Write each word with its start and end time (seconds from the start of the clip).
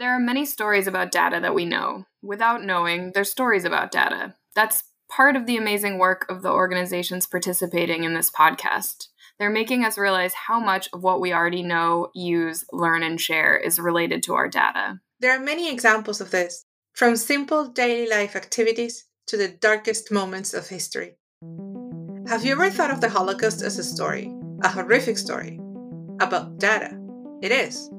There 0.00 0.16
are 0.16 0.18
many 0.18 0.46
stories 0.46 0.86
about 0.86 1.12
data 1.12 1.40
that 1.40 1.54
we 1.54 1.66
know. 1.66 2.06
Without 2.22 2.64
knowing, 2.64 3.12
there's 3.12 3.30
stories 3.30 3.66
about 3.66 3.92
data. 3.92 4.34
That's 4.54 4.82
part 5.10 5.36
of 5.36 5.44
the 5.44 5.58
amazing 5.58 5.98
work 5.98 6.24
of 6.30 6.40
the 6.40 6.50
organizations 6.50 7.26
participating 7.26 8.04
in 8.04 8.14
this 8.14 8.30
podcast. 8.30 9.08
They're 9.38 9.50
making 9.50 9.84
us 9.84 9.98
realize 9.98 10.32
how 10.32 10.58
much 10.58 10.88
of 10.94 11.02
what 11.02 11.20
we 11.20 11.34
already 11.34 11.62
know, 11.62 12.08
use, 12.14 12.64
learn, 12.72 13.02
and 13.02 13.20
share 13.20 13.58
is 13.58 13.78
related 13.78 14.22
to 14.22 14.32
our 14.32 14.48
data. 14.48 15.00
There 15.20 15.36
are 15.36 15.44
many 15.44 15.70
examples 15.70 16.22
of 16.22 16.30
this, 16.30 16.64
from 16.94 17.14
simple 17.14 17.66
daily 17.66 18.08
life 18.08 18.34
activities 18.34 19.04
to 19.26 19.36
the 19.36 19.48
darkest 19.48 20.10
moments 20.10 20.54
of 20.54 20.66
history. 20.66 21.18
Have 22.26 22.42
you 22.42 22.52
ever 22.52 22.70
thought 22.70 22.90
of 22.90 23.02
the 23.02 23.10
Holocaust 23.10 23.60
as 23.60 23.78
a 23.78 23.84
story, 23.84 24.34
a 24.62 24.68
horrific 24.70 25.18
story, 25.18 25.60
about 26.20 26.56
data? 26.56 26.98
It 27.42 27.52
is. 27.52 27.90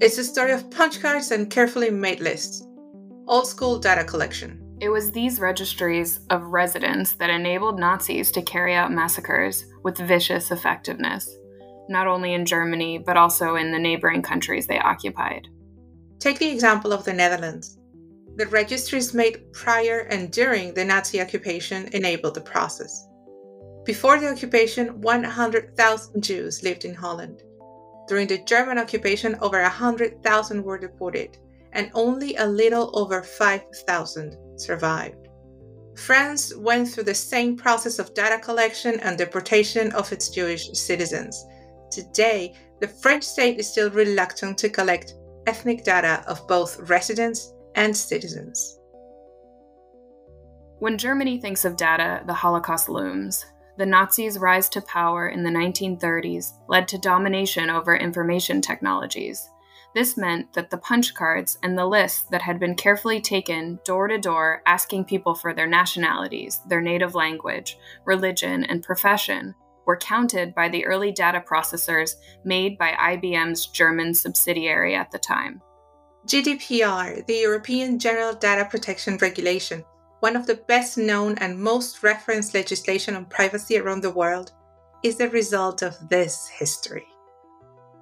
It's 0.00 0.18
a 0.18 0.24
story 0.24 0.52
of 0.52 0.70
punch 0.70 1.00
cards 1.00 1.30
and 1.30 1.50
carefully 1.50 1.90
made 1.90 2.20
lists. 2.20 2.66
Old 3.28 3.46
school 3.46 3.78
data 3.78 4.02
collection. 4.02 4.58
It 4.80 4.88
was 4.88 5.10
these 5.10 5.38
registries 5.38 6.20
of 6.30 6.42
residents 6.42 7.12
that 7.14 7.30
enabled 7.30 7.78
Nazis 7.78 8.32
to 8.32 8.42
carry 8.42 8.74
out 8.74 8.90
massacres 8.90 9.66
with 9.84 9.98
vicious 9.98 10.50
effectiveness, 10.50 11.36
not 11.88 12.06
only 12.06 12.32
in 12.32 12.46
Germany, 12.46 12.98
but 12.98 13.16
also 13.16 13.56
in 13.56 13.70
the 13.70 13.78
neighboring 13.78 14.22
countries 14.22 14.66
they 14.66 14.78
occupied. 14.78 15.46
Take 16.18 16.38
the 16.38 16.50
example 16.50 16.92
of 16.92 17.04
the 17.04 17.12
Netherlands. 17.12 17.78
The 18.36 18.46
registries 18.46 19.12
made 19.12 19.52
prior 19.52 20.00
and 20.10 20.32
during 20.32 20.72
the 20.72 20.84
Nazi 20.86 21.20
occupation 21.20 21.88
enabled 21.92 22.34
the 22.34 22.40
process. 22.40 23.06
Before 23.84 24.18
the 24.18 24.30
occupation, 24.30 25.00
100,000 25.02 26.22
Jews 26.22 26.62
lived 26.62 26.84
in 26.86 26.94
Holland. 26.94 27.42
During 28.08 28.26
the 28.26 28.38
German 28.38 28.78
occupation, 28.78 29.36
over 29.40 29.60
100,000 29.62 30.62
were 30.62 30.78
deported, 30.78 31.38
and 31.72 31.90
only 31.94 32.36
a 32.36 32.46
little 32.46 32.90
over 32.98 33.22
5,000 33.22 34.36
survived. 34.56 35.28
France 35.96 36.54
went 36.56 36.88
through 36.88 37.04
the 37.04 37.14
same 37.14 37.56
process 37.56 37.98
of 37.98 38.14
data 38.14 38.38
collection 38.38 38.98
and 39.00 39.18
deportation 39.18 39.92
of 39.92 40.10
its 40.12 40.30
Jewish 40.30 40.70
citizens. 40.72 41.46
Today, 41.90 42.54
the 42.80 42.88
French 42.88 43.22
state 43.22 43.58
is 43.58 43.70
still 43.70 43.90
reluctant 43.90 44.58
to 44.58 44.68
collect 44.68 45.14
ethnic 45.46 45.84
data 45.84 46.24
of 46.26 46.46
both 46.48 46.78
residents 46.88 47.52
and 47.74 47.96
citizens. 47.96 48.78
When 50.78 50.98
Germany 50.98 51.38
thinks 51.38 51.64
of 51.64 51.76
data, 51.76 52.22
the 52.26 52.34
Holocaust 52.34 52.88
looms 52.88 53.44
the 53.78 53.86
Nazis' 53.86 54.38
rise 54.38 54.68
to 54.70 54.80
power 54.82 55.28
in 55.28 55.42
the 55.42 55.50
1930s 55.50 56.52
led 56.68 56.88
to 56.88 56.98
domination 56.98 57.70
over 57.70 57.96
information 57.96 58.60
technologies. 58.60 59.48
This 59.94 60.16
meant 60.16 60.54
that 60.54 60.70
the 60.70 60.78
punch 60.78 61.14
cards 61.14 61.58
and 61.62 61.76
the 61.76 61.86
lists 61.86 62.24
that 62.30 62.42
had 62.42 62.58
been 62.58 62.74
carefully 62.74 63.20
taken 63.20 63.78
door 63.84 64.08
to 64.08 64.18
door 64.18 64.62
asking 64.66 65.04
people 65.04 65.34
for 65.34 65.52
their 65.52 65.66
nationalities, 65.66 66.60
their 66.66 66.80
native 66.80 67.14
language, 67.14 67.78
religion, 68.06 68.64
and 68.64 68.82
profession 68.82 69.54
were 69.84 69.96
counted 69.96 70.54
by 70.54 70.68
the 70.68 70.86
early 70.86 71.12
data 71.12 71.42
processors 71.46 72.14
made 72.44 72.78
by 72.78 72.92
IBM's 72.92 73.66
German 73.66 74.14
subsidiary 74.14 74.94
at 74.94 75.10
the 75.10 75.18
time. 75.18 75.60
GDPR, 76.26 77.26
the 77.26 77.38
European 77.38 77.98
General 77.98 78.32
Data 78.32 78.64
Protection 78.64 79.18
Regulation, 79.18 79.84
one 80.22 80.36
of 80.36 80.46
the 80.46 80.54
best 80.68 80.96
known 80.96 81.36
and 81.38 81.58
most 81.60 82.04
referenced 82.04 82.54
legislation 82.54 83.16
on 83.16 83.24
privacy 83.24 83.76
around 83.76 84.02
the 84.02 84.10
world, 84.12 84.52
is 85.02 85.16
the 85.16 85.28
result 85.30 85.82
of 85.82 85.96
this 86.08 86.46
history. 86.46 87.04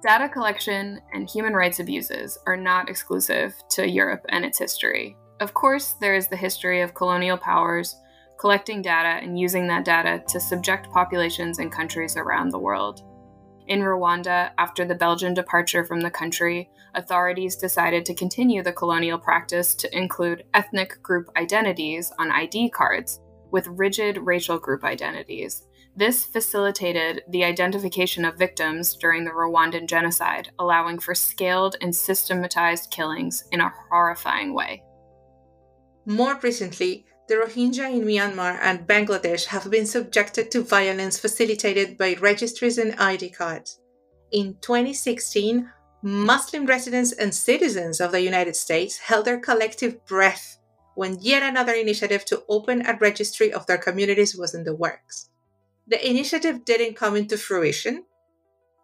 Data 0.03 0.29
collection 0.29 1.01
and 1.13 1.27
human 1.27 1.55
rights 1.55 1.79
abuses 1.79 2.37
are 2.45 2.55
not 2.55 2.89
exclusive 2.89 3.55
to 3.71 3.89
Europe 3.89 4.23
and 4.29 4.45
its 4.45 4.59
history. 4.59 5.17
Of 5.39 5.55
course, 5.55 5.95
there 5.99 6.13
is 6.13 6.27
the 6.27 6.35
history 6.35 6.81
of 6.81 6.93
colonial 6.93 7.37
powers 7.37 7.95
collecting 8.39 8.83
data 8.83 9.19
and 9.23 9.39
using 9.39 9.65
that 9.69 9.83
data 9.83 10.23
to 10.27 10.39
subject 10.39 10.91
populations 10.91 11.57
and 11.57 11.71
countries 11.71 12.17
around 12.17 12.49
the 12.49 12.59
world. 12.59 13.01
In 13.71 13.79
Rwanda, 13.79 14.51
after 14.57 14.83
the 14.83 14.95
Belgian 14.95 15.33
departure 15.33 15.85
from 15.85 16.01
the 16.01 16.11
country, 16.11 16.69
authorities 16.93 17.55
decided 17.55 18.05
to 18.05 18.13
continue 18.13 18.61
the 18.61 18.73
colonial 18.73 19.17
practice 19.17 19.73
to 19.75 19.97
include 19.97 20.43
ethnic 20.53 21.01
group 21.01 21.29
identities 21.37 22.11
on 22.19 22.31
ID 22.31 22.71
cards 22.71 23.21
with 23.49 23.67
rigid 23.67 24.17
racial 24.17 24.59
group 24.59 24.83
identities. 24.83 25.65
This 25.95 26.25
facilitated 26.25 27.21
the 27.29 27.45
identification 27.45 28.25
of 28.25 28.37
victims 28.37 28.97
during 28.97 29.23
the 29.23 29.31
Rwandan 29.31 29.87
genocide, 29.87 30.51
allowing 30.59 30.99
for 30.99 31.15
scaled 31.15 31.77
and 31.79 31.95
systematized 31.95 32.91
killings 32.91 33.45
in 33.53 33.61
a 33.61 33.71
horrifying 33.87 34.53
way. 34.53 34.83
More 36.05 36.37
recently, 36.43 37.05
the 37.31 37.37
Rohingya 37.37 37.89
in 37.89 38.03
Myanmar 38.03 38.59
and 38.61 38.85
Bangladesh 38.85 39.45
have 39.45 39.71
been 39.71 39.85
subjected 39.85 40.51
to 40.51 40.63
violence 40.63 41.17
facilitated 41.17 41.97
by 41.97 42.17
registries 42.19 42.77
and 42.77 42.93
ID 42.99 43.29
cards. 43.29 43.79
In 44.33 44.57
2016, 44.59 45.71
Muslim 46.01 46.65
residents 46.65 47.13
and 47.13 47.33
citizens 47.33 48.01
of 48.01 48.11
the 48.11 48.19
United 48.19 48.57
States 48.57 48.97
held 48.97 49.23
their 49.23 49.39
collective 49.39 50.05
breath 50.05 50.57
when 50.95 51.19
yet 51.21 51.41
another 51.41 51.71
initiative 51.71 52.25
to 52.25 52.43
open 52.49 52.85
a 52.85 52.97
registry 52.99 53.53
of 53.53 53.65
their 53.65 53.77
communities 53.77 54.35
was 54.35 54.53
in 54.53 54.65
the 54.65 54.75
works. 54.75 55.29
The 55.87 56.05
initiative 56.05 56.65
didn't 56.65 56.97
come 56.97 57.15
into 57.15 57.37
fruition, 57.37 58.03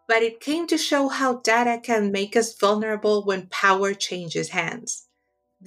but 0.08 0.24
it 0.24 0.40
came 0.40 0.68
to 0.68 0.78
show 0.78 1.09
how 1.09 1.41
data 1.41 1.81
can 1.84 2.14
make 2.14 2.38
us 2.38 2.58
vulnerable 2.58 3.25
when 3.25 3.47
power 3.47 3.94
changes 3.94 4.52
hands. 4.52 5.06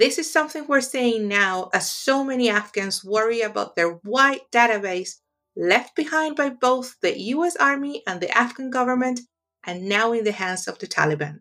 This 0.00 0.16
is 0.16 0.32
something 0.32 0.64
we're 0.66 0.80
seeing 0.80 1.28
now 1.28 1.68
as 1.74 1.90
so 1.90 2.24
many 2.24 2.48
Afghans 2.48 3.04
worry 3.04 3.42
about 3.42 3.76
their 3.76 4.00
wide 4.02 4.40
database 4.50 5.16
left 5.54 5.94
behind 5.94 6.36
by 6.36 6.48
both 6.48 6.98
the 7.02 7.20
US 7.20 7.54
Army 7.56 8.02
and 8.06 8.18
the 8.18 8.34
Afghan 8.34 8.70
government 8.70 9.20
and 9.62 9.90
now 9.90 10.14
in 10.14 10.24
the 10.24 10.32
hands 10.32 10.66
of 10.66 10.78
the 10.78 10.86
Taliban. 10.86 11.40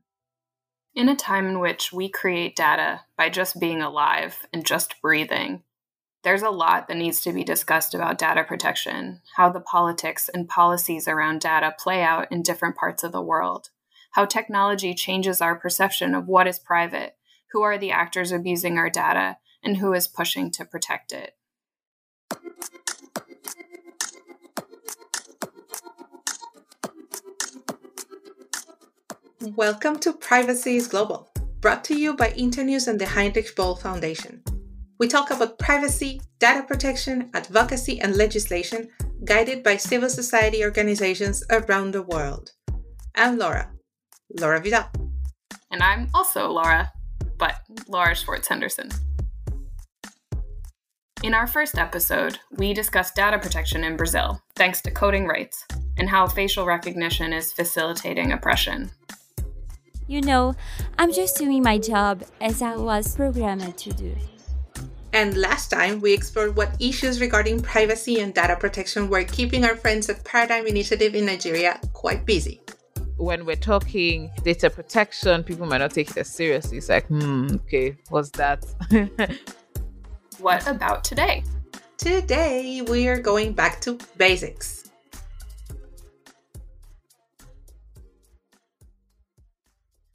In 0.94 1.08
a 1.08 1.16
time 1.16 1.48
in 1.48 1.60
which 1.62 1.94
we 1.94 2.10
create 2.10 2.58
data 2.58 3.06
by 3.18 3.30
just 3.30 3.62
being 3.62 3.82
alive 3.82 4.46
and 4.52 4.66
just 4.66 5.02
breathing, 5.02 5.64
there's 6.26 6.42
a 6.42 6.50
lot 6.50 6.90
that 6.90 6.98
needs 6.98 7.22
to 7.22 7.32
be 7.32 7.46
discussed 7.46 7.94
about 7.94 8.18
data 8.18 8.44
protection, 8.44 9.22
how 9.38 9.50
the 9.50 9.62
politics 9.62 10.30
and 10.34 10.50
policies 10.50 11.08
around 11.08 11.40
data 11.40 11.74
play 11.80 12.04
out 12.04 12.30
in 12.30 12.44
different 12.44 12.76
parts 12.76 13.06
of 13.06 13.14
the 13.14 13.22
world, 13.22 13.70
how 14.12 14.26
technology 14.26 14.94
changes 14.94 15.40
our 15.40 15.56
perception 15.56 16.14
of 16.14 16.28
what 16.28 16.46
is 16.46 16.60
private 16.60 17.16
who 17.52 17.62
are 17.64 17.78
the 17.78 17.92
actors 17.92 18.32
abusing 18.32 18.78
our 18.78 18.90
data, 18.90 19.38
and 19.64 19.78
who 19.78 19.94
is 19.94 20.08
pushing 20.08 20.52
to 20.52 20.66
protect 20.66 21.12
it. 21.12 21.36
Welcome 29.56 30.00
to 30.00 30.14
Privacy 30.14 30.76
is 30.76 30.88
Global, 30.88 31.32
brought 31.60 31.84
to 31.86 31.98
you 31.98 32.14
by 32.14 32.32
Internews 32.32 32.88
and 32.88 33.00
the 33.00 33.08
Heinrich 33.08 33.56
Böll 33.56 33.82
Foundation. 33.82 34.44
We 35.00 35.08
talk 35.08 35.32
about 35.32 35.58
privacy, 35.58 36.22
data 36.40 36.64
protection, 36.64 37.32
advocacy, 37.34 38.00
and 38.02 38.16
legislation 38.16 38.90
guided 39.24 39.64
by 39.64 39.78
civil 39.78 40.10
society 40.10 40.64
organizations 40.64 41.44
around 41.50 41.92
the 41.92 42.04
world. 42.04 42.52
I'm 43.16 43.38
Laura, 43.38 43.72
Laura 44.40 44.60
Vidal. 44.60 44.90
And 45.72 45.82
I'm 45.82 46.10
also 46.14 46.50
Laura, 46.50 46.92
but 47.40 47.56
Laura 47.88 48.14
Schwartz 48.14 48.48
Henderson. 48.48 48.90
In 51.24 51.34
our 51.34 51.48
first 51.48 51.78
episode, 51.78 52.40
we 52.58 52.74
discussed 52.74 53.16
data 53.16 53.40
protection 53.40 53.84
in 53.84 53.98
Brazil, 53.98 54.42
thanks 54.56 54.82
to 54.84 54.92
coding 54.92 55.26
rights, 55.26 55.66
and 55.98 56.08
how 56.08 56.28
facial 56.28 56.66
recognition 56.66 57.34
is 57.34 57.52
facilitating 57.52 58.32
oppression. 58.32 58.92
You 60.08 60.22
know, 60.22 60.56
I'm 60.98 61.12
just 61.12 61.38
doing 61.38 61.62
my 61.62 61.78
job 61.78 62.24
as 62.40 62.62
I 62.62 62.76
was 62.78 63.16
programmed 63.16 63.78
to 63.78 63.90
do. 63.92 64.16
And 65.12 65.36
last 65.38 65.70
time, 65.70 66.00
we 66.00 66.14
explored 66.14 66.56
what 66.56 66.76
issues 66.80 67.20
regarding 67.20 67.62
privacy 67.62 68.20
and 68.20 68.34
data 68.34 68.56
protection 68.56 69.10
were 69.10 69.24
keeping 69.24 69.66
our 69.66 69.76
friends 69.76 70.10
at 70.10 70.24
Paradigm 70.24 70.68
Initiative 70.68 71.16
in 71.16 71.26
Nigeria 71.26 71.80
quite 71.94 72.26
busy 72.26 72.62
when 73.20 73.46
we're 73.46 73.56
talking 73.56 74.32
data 74.44 74.70
protection, 74.70 75.44
people 75.44 75.66
might 75.66 75.80
not 75.80 75.92
take 75.92 76.10
it 76.12 76.18
as 76.18 76.30
seriously. 76.30 76.78
It's 76.78 76.90
like, 76.90 77.06
hmm, 77.08 77.48
okay, 77.56 77.98
what's 78.10 78.30
that? 78.32 78.66
what 80.40 80.66
about 80.66 81.04
today? 81.04 81.44
Today, 81.98 82.82
we 82.82 83.10
are 83.10 83.20
going 83.20 83.52
back 83.52 83.82
to 83.82 84.00
basics. 84.18 84.90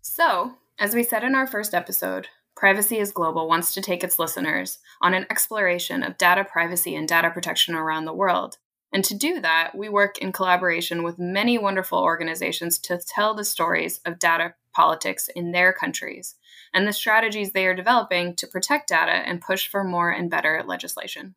So, 0.00 0.54
as 0.78 0.94
we 0.94 1.02
said 1.02 1.24
in 1.24 1.34
our 1.34 1.46
first 1.46 1.74
episode, 1.74 2.28
Privacy 2.56 2.98
is 2.98 3.12
Global 3.12 3.48
wants 3.48 3.74
to 3.74 3.82
take 3.82 4.02
its 4.02 4.18
listeners 4.18 4.78
on 5.02 5.12
an 5.12 5.26
exploration 5.28 6.02
of 6.02 6.16
data 6.16 6.44
privacy 6.44 6.94
and 6.94 7.06
data 7.06 7.28
protection 7.28 7.74
around 7.74 8.06
the 8.06 8.14
world 8.14 8.56
and 8.94 9.04
to 9.06 9.14
do 9.14 9.40
that, 9.40 9.72
we 9.74 9.88
work 9.88 10.18
in 10.18 10.30
collaboration 10.30 11.02
with 11.02 11.18
many 11.18 11.58
wonderful 11.58 11.98
organizations 11.98 12.78
to 12.78 12.96
tell 12.96 13.34
the 13.34 13.44
stories 13.44 13.98
of 14.06 14.20
data 14.20 14.54
politics 14.72 15.28
in 15.34 15.50
their 15.50 15.72
countries 15.72 16.36
and 16.72 16.86
the 16.86 16.92
strategies 16.92 17.50
they 17.50 17.66
are 17.66 17.74
developing 17.74 18.36
to 18.36 18.46
protect 18.46 18.90
data 18.90 19.10
and 19.10 19.40
push 19.40 19.66
for 19.66 19.82
more 19.82 20.10
and 20.10 20.30
better 20.30 20.62
legislation. 20.64 21.34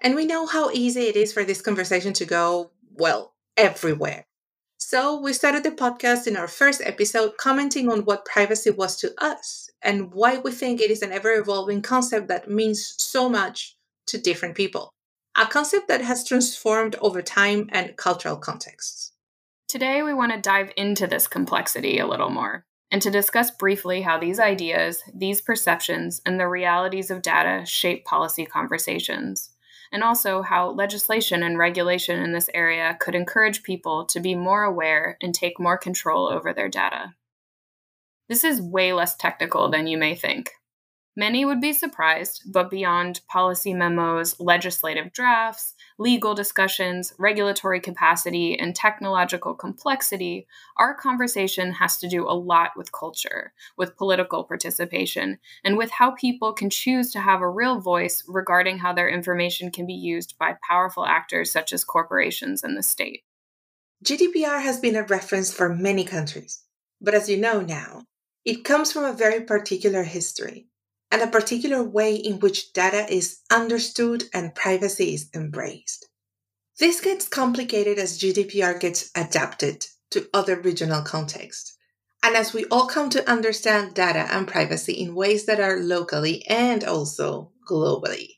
And 0.00 0.14
we 0.14 0.26
know 0.26 0.46
how 0.46 0.70
easy 0.70 1.08
it 1.08 1.16
is 1.16 1.32
for 1.32 1.42
this 1.42 1.60
conversation 1.60 2.12
to 2.14 2.24
go, 2.24 2.70
well, 2.94 3.34
everywhere. 3.56 4.26
So 4.78 5.20
we 5.20 5.32
started 5.32 5.64
the 5.64 5.72
podcast 5.72 6.28
in 6.28 6.36
our 6.36 6.46
first 6.46 6.80
episode 6.84 7.36
commenting 7.36 7.90
on 7.90 8.04
what 8.04 8.24
privacy 8.24 8.70
was 8.70 8.96
to 8.98 9.12
us 9.18 9.70
and 9.82 10.12
why 10.14 10.38
we 10.38 10.52
think 10.52 10.80
it 10.80 10.92
is 10.92 11.02
an 11.02 11.10
ever 11.10 11.32
evolving 11.32 11.82
concept 11.82 12.28
that 12.28 12.48
means 12.48 12.94
so 12.96 13.28
much 13.28 13.76
to 14.06 14.18
different 14.18 14.54
people. 14.54 14.92
A 15.38 15.46
concept 15.46 15.88
that 15.88 16.00
has 16.00 16.24
transformed 16.24 16.96
over 17.02 17.20
time 17.20 17.68
and 17.70 17.94
cultural 17.96 18.36
contexts. 18.36 19.12
Today, 19.68 20.02
we 20.02 20.14
want 20.14 20.32
to 20.32 20.40
dive 20.40 20.72
into 20.78 21.06
this 21.06 21.28
complexity 21.28 21.98
a 21.98 22.06
little 22.06 22.30
more 22.30 22.64
and 22.90 23.02
to 23.02 23.10
discuss 23.10 23.50
briefly 23.50 24.00
how 24.00 24.18
these 24.18 24.40
ideas, 24.40 25.02
these 25.12 25.42
perceptions, 25.42 26.22
and 26.24 26.40
the 26.40 26.48
realities 26.48 27.10
of 27.10 27.20
data 27.20 27.66
shape 27.66 28.06
policy 28.06 28.46
conversations 28.46 29.50
and 29.92 30.02
also 30.02 30.40
how 30.40 30.70
legislation 30.70 31.42
and 31.42 31.58
regulation 31.58 32.22
in 32.22 32.32
this 32.32 32.48
area 32.54 32.96
could 32.98 33.14
encourage 33.14 33.62
people 33.62 34.06
to 34.06 34.20
be 34.20 34.34
more 34.34 34.62
aware 34.62 35.18
and 35.20 35.34
take 35.34 35.60
more 35.60 35.76
control 35.76 36.28
over 36.28 36.54
their 36.54 36.68
data. 36.68 37.14
This 38.28 38.42
is 38.42 38.60
way 38.62 38.94
less 38.94 39.16
technical 39.16 39.70
than 39.70 39.86
you 39.86 39.98
may 39.98 40.14
think. 40.14 40.52
Many 41.18 41.46
would 41.46 41.62
be 41.62 41.72
surprised, 41.72 42.42
but 42.44 42.68
beyond 42.68 43.22
policy 43.26 43.72
memos, 43.72 44.38
legislative 44.38 45.14
drafts, 45.14 45.74
legal 45.96 46.34
discussions, 46.34 47.14
regulatory 47.18 47.80
capacity, 47.80 48.58
and 48.58 48.76
technological 48.76 49.54
complexity, 49.54 50.46
our 50.76 50.94
conversation 50.94 51.72
has 51.72 51.96
to 51.98 52.08
do 52.08 52.28
a 52.28 52.36
lot 52.36 52.72
with 52.76 52.92
culture, 52.92 53.54
with 53.78 53.96
political 53.96 54.44
participation, 54.44 55.38
and 55.64 55.78
with 55.78 55.90
how 55.90 56.10
people 56.10 56.52
can 56.52 56.68
choose 56.68 57.10
to 57.12 57.20
have 57.20 57.40
a 57.40 57.48
real 57.48 57.80
voice 57.80 58.22
regarding 58.28 58.76
how 58.76 58.92
their 58.92 59.08
information 59.08 59.70
can 59.70 59.86
be 59.86 59.94
used 59.94 60.36
by 60.38 60.58
powerful 60.68 61.06
actors 61.06 61.50
such 61.50 61.72
as 61.72 61.82
corporations 61.82 62.62
and 62.62 62.76
the 62.76 62.82
state. 62.82 63.22
GDPR 64.04 64.60
has 64.60 64.78
been 64.78 64.96
a 64.96 65.02
reference 65.02 65.50
for 65.50 65.70
many 65.70 66.04
countries, 66.04 66.62
but 67.00 67.14
as 67.14 67.30
you 67.30 67.38
know 67.38 67.62
now, 67.62 68.02
it 68.44 68.64
comes 68.64 68.92
from 68.92 69.04
a 69.04 69.14
very 69.14 69.40
particular 69.40 70.02
history 70.02 70.66
and 71.10 71.22
a 71.22 71.26
particular 71.26 71.82
way 71.82 72.14
in 72.14 72.40
which 72.40 72.72
data 72.72 73.06
is 73.12 73.40
understood 73.50 74.24
and 74.34 74.54
privacy 74.54 75.14
is 75.14 75.28
embraced. 75.34 76.08
This 76.78 77.00
gets 77.00 77.28
complicated 77.28 77.98
as 77.98 78.18
GDPR 78.18 78.78
gets 78.78 79.10
adapted 79.16 79.86
to 80.10 80.28
other 80.34 80.60
regional 80.60 81.02
contexts, 81.02 81.76
and 82.22 82.36
as 82.36 82.52
we 82.52 82.64
all 82.66 82.86
come 82.86 83.08
to 83.10 83.30
understand 83.30 83.94
data 83.94 84.26
and 84.30 84.46
privacy 84.46 84.92
in 84.92 85.14
ways 85.14 85.46
that 85.46 85.60
are 85.60 85.78
locally 85.78 86.46
and 86.46 86.84
also 86.84 87.52
globally. 87.68 88.28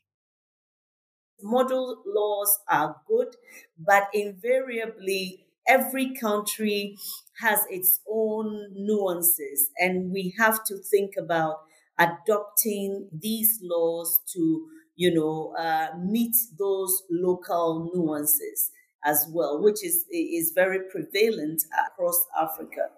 Model 1.42 2.02
laws 2.06 2.58
are 2.68 2.96
good, 3.06 3.36
but 3.78 4.08
invariably 4.12 5.46
every 5.66 6.14
country 6.14 6.96
has 7.40 7.60
its 7.70 8.00
own 8.10 8.68
nuances, 8.72 9.70
and 9.78 10.10
we 10.12 10.34
have 10.38 10.64
to 10.64 10.78
think 10.78 11.12
about 11.16 11.58
adopting 11.98 13.08
these 13.12 13.58
laws 13.62 14.20
to, 14.34 14.66
you 14.96 15.14
know, 15.14 15.54
uh, 15.58 15.88
meet 15.98 16.34
those 16.58 17.02
local 17.10 17.90
nuances 17.94 18.70
as 19.04 19.26
well, 19.32 19.62
which 19.62 19.84
is 19.84 20.04
is 20.10 20.52
very 20.54 20.80
prevalent 20.90 21.62
across 21.86 22.24
Africa. 22.40 22.90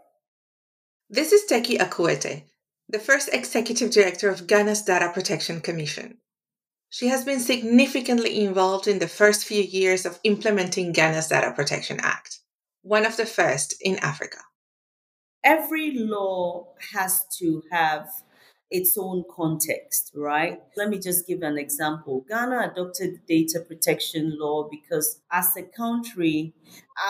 This 1.08 1.32
is 1.32 1.50
Teki 1.50 1.78
Akuetteh, 1.78 2.44
the 2.88 2.98
first 2.98 3.28
executive 3.32 3.90
director 3.90 4.28
of 4.30 4.46
Ghana's 4.46 4.82
Data 4.82 5.10
Protection 5.12 5.60
Commission. 5.60 6.18
She 6.88 7.08
has 7.08 7.24
been 7.24 7.38
significantly 7.40 8.44
involved 8.44 8.88
in 8.88 8.98
the 8.98 9.08
first 9.08 9.44
few 9.44 9.62
years 9.62 10.04
of 10.04 10.18
implementing 10.24 10.92
Ghana's 10.92 11.28
Data 11.28 11.52
Protection 11.52 12.00
Act, 12.00 12.40
one 12.82 13.06
of 13.06 13.16
the 13.16 13.26
first 13.26 13.76
in 13.80 13.98
Africa. 13.98 14.38
Every 15.44 15.92
law 15.94 16.74
has 16.92 17.24
to 17.38 17.62
have 17.70 18.08
its 18.70 18.96
own 18.96 19.24
context, 19.34 20.12
right? 20.14 20.60
Let 20.76 20.88
me 20.88 20.98
just 20.98 21.26
give 21.26 21.42
an 21.42 21.58
example. 21.58 22.24
Ghana 22.28 22.70
adopted 22.72 23.20
data 23.26 23.60
protection 23.60 24.36
law 24.38 24.68
because 24.70 25.20
as 25.32 25.56
a 25.56 25.62
country, 25.62 26.54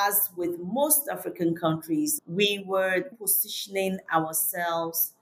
as 0.07 0.31
with 0.37 0.59
most 0.59 1.09
African 1.09 1.55
countries, 1.55 2.21
we 2.27 2.65
were 2.67 3.03
positioning 3.19 3.99
ourselves 4.13 5.13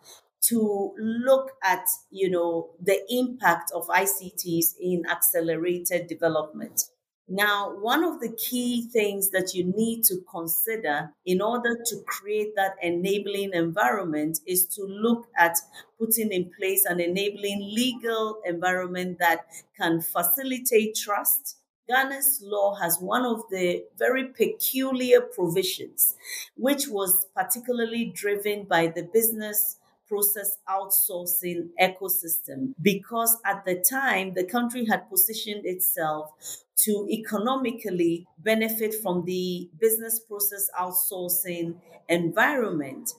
to 0.41 0.95
look 0.99 1.51
at 1.65 1.85
you 2.11 2.31
know 2.31 2.71
the 2.81 3.01
impact 3.11 3.73
of 3.75 3.89
ICTs 3.89 4.75
in 4.81 5.05
accelerated 5.11 6.07
development 6.07 6.85
now, 7.31 7.77
one 7.79 8.05
of 8.05 8.21
the 8.21 8.33
key 8.33 8.89
things 8.91 9.29
that 9.31 9.53
you 9.53 9.65
need 9.65 10.03
to 10.05 10.17
consider 10.31 11.13
in 11.27 11.43
order 11.43 11.77
to 11.85 11.97
create 12.07 12.57
that 12.57 12.77
enabling 12.83 13.53
environment 13.53 14.41
is 14.47 14.65
to 14.69 14.85
look 14.85 15.29
at 15.37 15.59
putting 15.99 16.33
in 16.33 16.51
place 16.59 16.87
an 16.87 17.01
enabling 17.01 17.71
legal 17.75 18.41
environment 18.47 19.19
that 19.19 19.41
can 19.77 20.01
facilitate 20.01 20.95
trust. 20.95 21.59
Ghana's 21.87 22.41
law 22.43 22.75
has 22.77 22.99
one 22.99 23.27
of 23.27 23.43
the 23.51 23.85
very 23.99 24.29
peculiar 24.29 25.21
provisions, 25.21 26.17
which 26.57 26.89
was 26.89 27.27
particularly 27.37 28.07
driven 28.07 28.65
by 28.65 28.87
the 28.87 29.03
business 29.03 29.78
process 30.09 30.57
outsourcing 30.69 31.69
ecosystem 31.81 32.75
because 32.81 33.37
at 33.45 33.65
the 33.65 33.77
time 33.77 34.35
the 34.35 34.45
country 34.45 34.87
had 34.87 35.09
positioned 35.09 35.65
itself 35.65 36.31
to 36.77 37.07
economically 37.11 38.27
benefit 38.39 38.95
from 38.95 39.25
the 39.25 39.69
business 39.81 40.21
process 40.21 40.71
outsourcing 40.79 41.77
environment. 42.09 43.13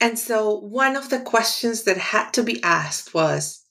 And 0.00 0.18
so, 0.18 0.58
one 0.58 0.96
of 0.96 1.10
the 1.10 1.20
questions 1.20 1.84
that 1.84 1.96
had 1.96 2.30
to 2.32 2.42
be 2.42 2.62
asked 2.62 3.14
was 3.14 3.62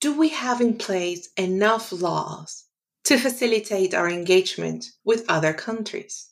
Do 0.00 0.16
we 0.16 0.28
have 0.28 0.60
in 0.60 0.78
place 0.78 1.28
enough 1.36 1.92
laws 1.92 2.64
to 3.04 3.18
facilitate 3.18 3.94
our 3.94 4.08
engagement 4.08 4.86
with 5.04 5.24
other 5.28 5.52
countries? 5.52 6.30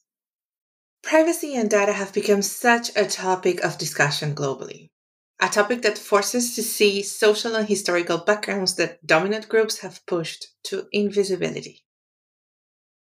Privacy 1.02 1.54
and 1.54 1.68
data 1.68 1.92
have 1.92 2.12
become 2.12 2.42
such 2.42 2.96
a 2.96 3.04
topic 3.04 3.62
of 3.64 3.76
discussion 3.76 4.34
globally 4.34 4.90
a 5.40 5.48
topic 5.48 5.82
that 5.82 5.98
forces 5.98 6.54
to 6.54 6.62
see 6.62 7.02
social 7.02 7.54
and 7.54 7.68
historical 7.68 8.18
backgrounds 8.18 8.76
that 8.76 9.04
dominant 9.04 9.48
groups 9.48 9.78
have 9.78 10.04
pushed 10.06 10.46
to 10.64 10.86
invisibility. 10.92 11.84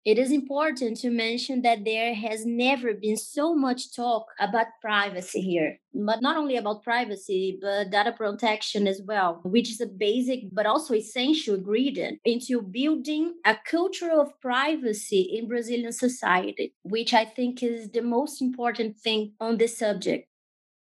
It 0.02 0.18
is 0.18 0.32
important 0.32 0.96
to 1.00 1.10
mention 1.10 1.60
that 1.60 1.84
there 1.84 2.14
has 2.14 2.46
never 2.46 2.94
been 2.94 3.18
so 3.18 3.54
much 3.54 3.94
talk 3.94 4.28
about 4.38 4.68
privacy 4.80 5.42
here, 5.42 5.78
but 5.92 6.22
not 6.22 6.38
only 6.38 6.56
about 6.56 6.82
privacy, 6.82 7.58
but 7.60 7.90
data 7.90 8.12
protection 8.12 8.86
as 8.86 9.02
well, 9.06 9.42
which 9.44 9.70
is 9.70 9.78
a 9.82 9.86
basic 9.86 10.44
but 10.52 10.64
also 10.64 10.94
essential 10.94 11.56
ingredient 11.56 12.18
into 12.24 12.62
building 12.62 13.34
a 13.44 13.58
culture 13.66 14.10
of 14.10 14.32
privacy 14.40 15.20
in 15.20 15.48
Brazilian 15.48 15.92
society, 15.92 16.74
which 16.82 17.12
I 17.12 17.26
think 17.26 17.62
is 17.62 17.90
the 17.90 18.02
most 18.02 18.40
important 18.40 18.96
thing 18.96 19.34
on 19.38 19.58
this 19.58 19.76
subject. 19.76 20.29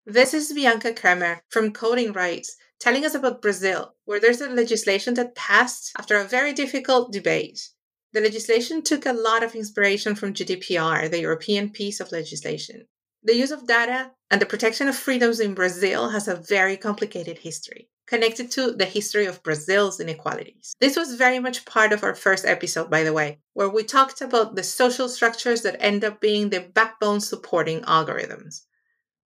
This 0.09 0.35
is 0.35 0.53
Bianca 0.53 0.93
Kremer 0.93 1.43
from 1.49 1.73
Coding 1.73 2.13
Rights 2.13 2.57
telling 2.79 3.05
us 3.05 3.17
about 3.17 3.43
Brazil, 3.43 3.97
where 4.05 4.21
there's 4.21 4.41
a 4.41 4.49
legislation 4.49 5.15
that 5.15 5.35
passed 5.35 5.91
after 5.99 6.15
a 6.15 6.23
very 6.23 6.53
difficult 6.53 7.11
debate. 7.13 7.71
The 8.13 8.21
legislation 8.21 8.83
took 8.83 9.05
a 9.05 9.13
lot 9.13 9.43
of 9.43 9.57
inspiration 9.57 10.15
from 10.15 10.33
GDPR, 10.33 11.11
the 11.11 11.23
European 11.23 11.71
piece 11.71 11.99
of 11.99 12.13
legislation. 12.13 12.87
The 13.25 13.35
use 13.35 13.51
of 13.51 13.67
data 13.67 14.13
and 14.31 14.41
the 14.41 14.47
protection 14.47 14.87
of 14.87 14.95
freedoms 14.95 15.41
in 15.41 15.55
Brazil 15.55 16.11
has 16.11 16.29
a 16.29 16.37
very 16.37 16.77
complicated 16.77 17.39
history, 17.39 17.89
connected 18.07 18.53
to 18.53 18.71
the 18.71 18.85
history 18.85 19.27
of 19.27 19.43
Brazil's 19.43 19.99
inequalities. 19.99 20.77
This 20.79 20.97
was 20.97 21.17
very 21.17 21.41
much 21.41 21.65
part 21.65 21.93
of 21.93 22.05
our 22.05 22.15
first 22.15 22.45
episode, 22.45 22.89
by 22.89 23.03
the 23.03 23.13
way, 23.13 23.41
where 23.55 23.69
we 23.69 23.83
talked 23.83 24.21
about 24.21 24.55
the 24.55 24.63
social 24.63 25.09
structures 25.09 25.63
that 25.63 25.83
end 25.83 26.05
up 26.05 26.21
being 26.21 26.51
the 26.51 26.61
backbone 26.61 27.21
supporting 27.21 27.81
algorithms. 27.81 28.61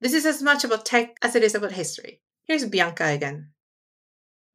This 0.00 0.14
is 0.14 0.24
as 0.24 0.42
much 0.42 0.64
about 0.64 0.86
tech 0.86 1.18
as 1.20 1.36
it 1.36 1.42
is 1.42 1.54
about 1.54 1.72
history. 1.72 2.22
Here's 2.44 2.64
Bianca 2.64 3.04
again. 3.04 3.50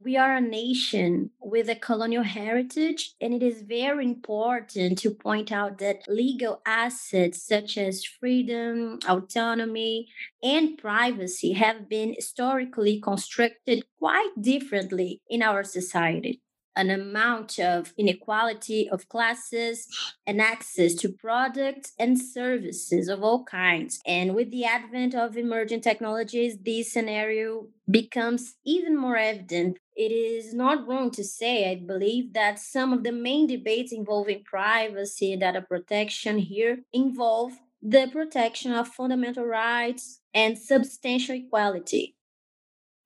We 0.02 0.18
are 0.18 0.36
a 0.36 0.42
nation 0.42 1.32
with 1.40 1.70
a 1.70 1.76
colonial 1.76 2.24
heritage, 2.24 3.14
and 3.22 3.34
it 3.34 3.42
is 3.42 3.62
very 3.62 4.06
important 4.06 4.98
to 5.00 5.12
point 5.12 5.52
out 5.52 5.78
that 5.78 6.08
legal 6.08 6.62
assets 6.66 7.42
such 7.42 7.78
as 7.78 8.04
freedom, 8.04 9.00
autonomy, 9.08 10.08
and 10.44 10.78
privacy 10.78 11.54
have 11.54 11.88
been 11.88 12.14
historically 12.14 13.00
constructed 13.00 13.86
quite 14.00 14.32
differently 14.40 15.22
in 15.30 15.42
our 15.42 15.64
society. 15.64 16.42
An 16.76 16.90
amount 16.90 17.60
of 17.60 17.94
inequality 17.98 18.90
of 18.90 19.10
classes 19.10 19.88
and 20.28 20.42
access 20.42 20.94
to 20.96 21.10
products 21.10 21.94
and 22.00 22.20
services 22.20 23.08
of 23.08 23.24
all 23.24 23.44
kinds. 23.44 24.00
And 24.06 24.36
with 24.36 24.52
the 24.52 24.66
advent 24.66 25.16
of 25.16 25.38
emerging 25.38 25.82
technologies, 25.82 26.58
this 26.64 26.92
scenario 26.92 27.68
becomes 27.90 28.56
even 28.66 28.98
more 28.98 29.18
evident. 29.18 29.78
It 29.96 30.12
is 30.12 30.54
not 30.54 30.88
wrong 30.88 31.12
to 31.12 31.24
say, 31.24 31.72
I 31.72 31.76
believe, 31.76 32.34
that 32.34 32.60
some 32.60 32.92
of 32.92 33.04
the 33.04 33.12
main 33.12 33.48
debates 33.48 33.94
involving 33.94 34.44
privacy 34.44 35.32
and 35.32 35.42
data 35.42 35.62
protection 35.62 36.38
here 36.40 36.80
involve 36.92 37.54
the 37.82 38.08
protection 38.12 38.72
of 38.72 38.88
fundamental 38.88 39.46
rights 39.46 40.20
and 40.34 40.58
substantial 40.58 41.36
equality. 41.36 42.16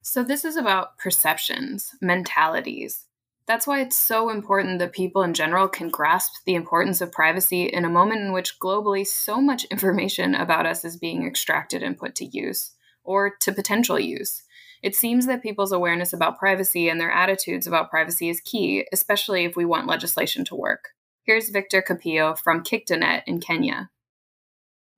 So, 0.02 0.24
this 0.24 0.46
is 0.46 0.56
about 0.56 0.98
perceptions, 0.98 1.92
mentalities. 2.02 3.06
That's 3.50 3.66
why 3.66 3.82
it's 3.82 3.96
so 3.96 4.30
important 4.30 4.78
that 4.78 4.94
people 4.94 5.24
in 5.24 5.34
general 5.34 5.68
can 5.68 5.90
grasp 5.90 6.34
the 6.46 6.54
importance 6.54 7.02
of 7.02 7.12
privacy 7.12 7.64
in 7.64 7.84
a 7.84 7.90
moment 7.90 8.22
in 8.22 8.32
which 8.32 8.60
globally 8.60 9.06
so 9.06 9.42
much 9.42 9.66
information 9.72 10.36
about 10.36 10.68
us 10.68 10.86
is 10.86 10.98
being 10.98 11.26
extracted 11.26 11.82
and 11.82 11.98
put 11.98 12.14
to 12.18 12.26
use, 12.26 12.76
or 13.04 13.34
to 13.42 13.52
potential 13.52 14.00
use. 14.00 14.44
It 14.84 14.96
seems 14.96 15.26
that 15.26 15.42
people's 15.42 15.72
awareness 15.72 16.14
about 16.14 16.38
privacy 16.38 16.90
and 16.90 17.02
their 17.02 17.10
attitudes 17.10 17.66
about 17.66 17.90
privacy 17.90 18.30
is 18.30 18.40
key, 18.40 18.86
especially 18.94 19.46
if 19.46 19.56
we 19.56 19.66
want 19.66 19.88
legislation 19.88 20.46
to 20.46 20.56
work. 20.56 20.90
Here's 21.24 21.50
Victor 21.50 21.82
Kapiyo 21.82 22.38
from 22.38 22.64
KICTANet 22.64 23.24
in 23.26 23.40
Kenya. 23.40 23.90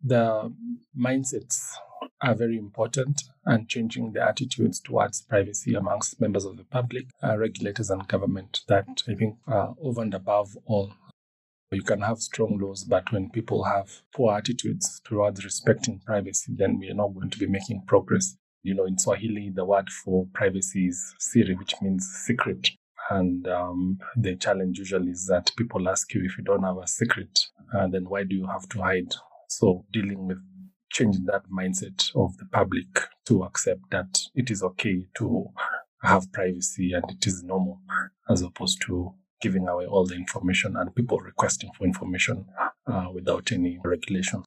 The 0.04 0.54
mindsets 1.00 1.76
are 2.22 2.36
very 2.36 2.58
important 2.58 3.24
and 3.46 3.68
changing 3.68 4.14
the 4.14 4.22
attitudes 4.22 4.80
towards 4.80 5.22
privacy 5.22 5.74
amongst 5.74 6.22
members 6.22 6.46
of 6.46 6.58
the 6.58 6.64
public, 6.64 7.08
uh, 7.24 7.38
regulators, 7.38 7.90
and 7.90 8.08
government 8.08 8.62
that 8.68 8.88
I 9.08 9.16
think 9.16 9.38
are 9.48 9.76
over 9.82 10.02
and 10.02 10.14
above 10.14 10.58
all. 10.66 10.94
You 11.72 11.84
can 11.84 12.02
have 12.02 12.20
strong 12.20 12.60
laws, 12.62 12.84
but 12.84 13.12
when 13.12 13.30
people 13.30 13.64
have 13.64 14.02
poor 14.14 14.36
attitudes 14.36 15.02
towards 15.06 15.46
respecting 15.46 16.02
privacy, 16.06 16.54
then 16.56 16.78
we 16.78 16.90
are 16.90 16.96
not 16.96 17.14
going 17.14 17.30
to 17.30 17.40
be 17.40 17.48
making 17.48 17.84
progress. 17.88 18.36
You 18.62 18.76
know, 18.76 18.86
in 18.86 18.98
Swahili, 18.98 19.52
the 19.54 19.66
word 19.66 19.90
for 19.90 20.28
privacy 20.34 20.88
is 20.88 21.16
siri, 21.18 21.56
which 21.56 21.74
means 21.82 22.06
secret. 22.26 22.70
And 23.10 23.48
um, 23.48 24.00
the 24.16 24.36
challenge 24.36 24.80
usually 24.80 25.12
is 25.12 25.28
that 25.28 25.52
people 25.58 25.90
ask 25.90 26.14
you 26.14 26.24
if 26.26 26.38
you 26.38 26.44
don't 26.44 26.64
have 26.64 26.78
a 26.78 26.88
secret, 26.88 27.40
uh, 27.74 27.88
then 27.88 28.04
why 28.04 28.24
do 28.24 28.36
you 28.36 28.48
have 28.48 28.68
to 28.70 28.82
hide? 28.82 29.14
So, 29.48 29.86
dealing 29.92 30.28
with 30.28 30.38
changing 30.92 31.26
that 31.26 31.50
mindset 31.50 32.12
of 32.16 32.38
the 32.38 32.46
public 32.46 32.88
to 33.26 33.44
accept 33.44 33.90
that 33.92 34.20
it 34.36 34.52
is 34.52 34.62
okay 34.62 35.06
to 35.16 35.48
have 36.04 36.32
privacy 36.32 36.94
and 36.94 37.06
it 37.10 37.26
is 37.26 37.44
normal 37.44 37.80
as 38.30 38.42
opposed 38.42 38.82
to 38.82 39.14
giving 39.42 39.68
away 39.68 39.86
all 39.86 40.06
the 40.06 40.16
information 40.16 40.76
and 40.78 40.96
people 40.96 41.20
requesting 41.20 41.72
for 41.78 41.86
information 41.86 42.46
uh, 42.88 43.08
without 43.14 43.52
any 43.52 43.80
regulation. 43.84 44.44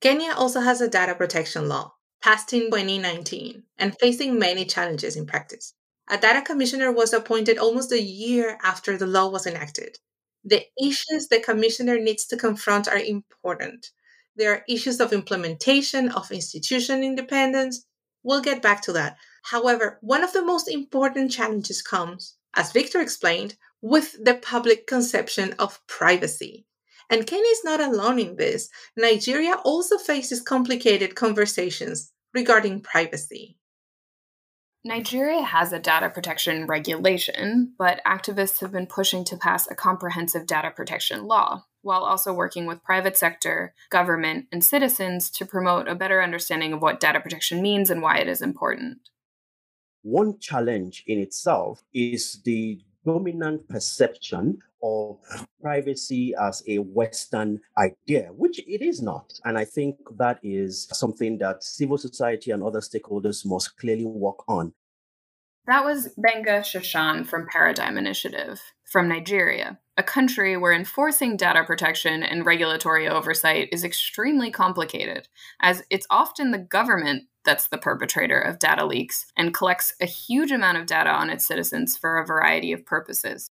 Kenya 0.00 0.32
also 0.36 0.60
has 0.60 0.80
a 0.80 0.88
data 0.88 1.14
protection 1.14 1.68
law 1.68 1.92
passed 2.22 2.52
in 2.52 2.70
2019 2.70 3.62
and 3.78 3.96
facing 3.98 4.38
many 4.38 4.64
challenges 4.64 5.16
in 5.16 5.26
practice. 5.26 5.74
A 6.08 6.16
data 6.16 6.42
commissioner 6.42 6.92
was 6.92 7.12
appointed 7.12 7.58
almost 7.58 7.92
a 7.92 8.00
year 8.00 8.58
after 8.62 8.96
the 8.96 9.06
law 9.06 9.28
was 9.28 9.46
enacted. 9.46 9.98
The 10.44 10.64
issues 10.80 11.26
the 11.28 11.40
commissioner 11.40 11.98
needs 11.98 12.26
to 12.26 12.36
confront 12.36 12.88
are 12.88 12.98
important, 12.98 13.90
there 14.36 14.52
are 14.52 14.64
issues 14.68 15.00
of 15.00 15.12
implementation, 15.12 16.10
of 16.10 16.30
institution 16.30 17.02
independence. 17.02 17.86
We'll 18.22 18.42
get 18.42 18.62
back 18.62 18.82
to 18.82 18.92
that. 18.92 19.16
However, 19.42 19.98
one 20.02 20.22
of 20.22 20.32
the 20.32 20.44
most 20.44 20.68
important 20.68 21.30
challenges 21.30 21.80
comes, 21.82 22.36
as 22.54 22.72
Victor 22.72 23.00
explained, 23.00 23.56
with 23.80 24.16
the 24.22 24.34
public 24.34 24.86
conception 24.86 25.54
of 25.58 25.80
privacy. 25.86 26.66
And 27.08 27.26
Kenya 27.26 27.50
is 27.50 27.64
not 27.64 27.80
alone 27.80 28.18
in 28.18 28.36
this. 28.36 28.68
Nigeria 28.96 29.54
also 29.64 29.96
faces 29.96 30.42
complicated 30.42 31.14
conversations 31.14 32.12
regarding 32.34 32.80
privacy. 32.80 33.56
Nigeria 34.84 35.42
has 35.42 35.72
a 35.72 35.78
data 35.78 36.10
protection 36.10 36.66
regulation, 36.66 37.74
but 37.78 38.00
activists 38.06 38.60
have 38.60 38.72
been 38.72 38.86
pushing 38.86 39.24
to 39.24 39.36
pass 39.36 39.68
a 39.68 39.74
comprehensive 39.74 40.46
data 40.46 40.70
protection 40.70 41.24
law 41.26 41.64
while 41.86 42.02
also 42.02 42.32
working 42.32 42.66
with 42.66 42.82
private 42.82 43.16
sector, 43.16 43.72
government, 43.90 44.46
and 44.52 44.62
citizens 44.62 45.30
to 45.30 45.46
promote 45.46 45.88
a 45.88 45.94
better 45.94 46.22
understanding 46.22 46.72
of 46.72 46.82
what 46.82 47.00
data 47.00 47.20
protection 47.20 47.62
means 47.62 47.88
and 47.88 48.02
why 48.02 48.18
it 48.18 48.28
is 48.28 48.42
important. 48.42 48.98
One 50.02 50.38
challenge 50.38 51.04
in 51.06 51.18
itself 51.18 51.82
is 51.94 52.42
the 52.44 52.80
dominant 53.04 53.68
perception 53.68 54.58
of 54.82 55.18
privacy 55.62 56.34
as 56.40 56.62
a 56.66 56.78
Western 56.78 57.60
idea, 57.78 58.30
which 58.32 58.58
it 58.66 58.82
is 58.82 59.00
not. 59.00 59.32
And 59.44 59.56
I 59.56 59.64
think 59.64 59.96
that 60.18 60.38
is 60.42 60.88
something 60.92 61.38
that 61.38 61.64
civil 61.64 61.98
society 61.98 62.50
and 62.50 62.62
other 62.62 62.80
stakeholders 62.80 63.46
must 63.46 63.76
clearly 63.78 64.04
work 64.06 64.48
on. 64.48 64.74
That 65.66 65.84
was 65.84 66.14
Gbenga 66.16 66.60
Sesan 66.60 67.26
from 67.26 67.48
Paradigm 67.48 67.98
Initiative 67.98 68.62
from 68.84 69.08
Nigeria, 69.08 69.80
a 69.96 70.02
country 70.04 70.56
where 70.56 70.72
enforcing 70.72 71.36
data 71.36 71.64
protection 71.64 72.22
and 72.22 72.46
regulatory 72.46 73.08
oversight 73.08 73.70
is 73.72 73.82
extremely 73.82 74.52
complicated, 74.52 75.26
as 75.60 75.82
it's 75.90 76.06
often 76.08 76.52
the 76.52 76.58
government 76.58 77.24
that's 77.44 77.66
the 77.66 77.78
perpetrator 77.78 78.40
of 78.40 78.60
data 78.60 78.86
leaks 78.86 79.26
and 79.36 79.52
collects 79.52 79.92
a 80.00 80.06
huge 80.06 80.52
amount 80.52 80.78
of 80.78 80.86
data 80.86 81.10
on 81.10 81.30
its 81.30 81.44
citizens 81.44 81.96
for 81.96 82.18
a 82.18 82.26
variety 82.26 82.72
of 82.72 82.86
purposes. 82.86 83.48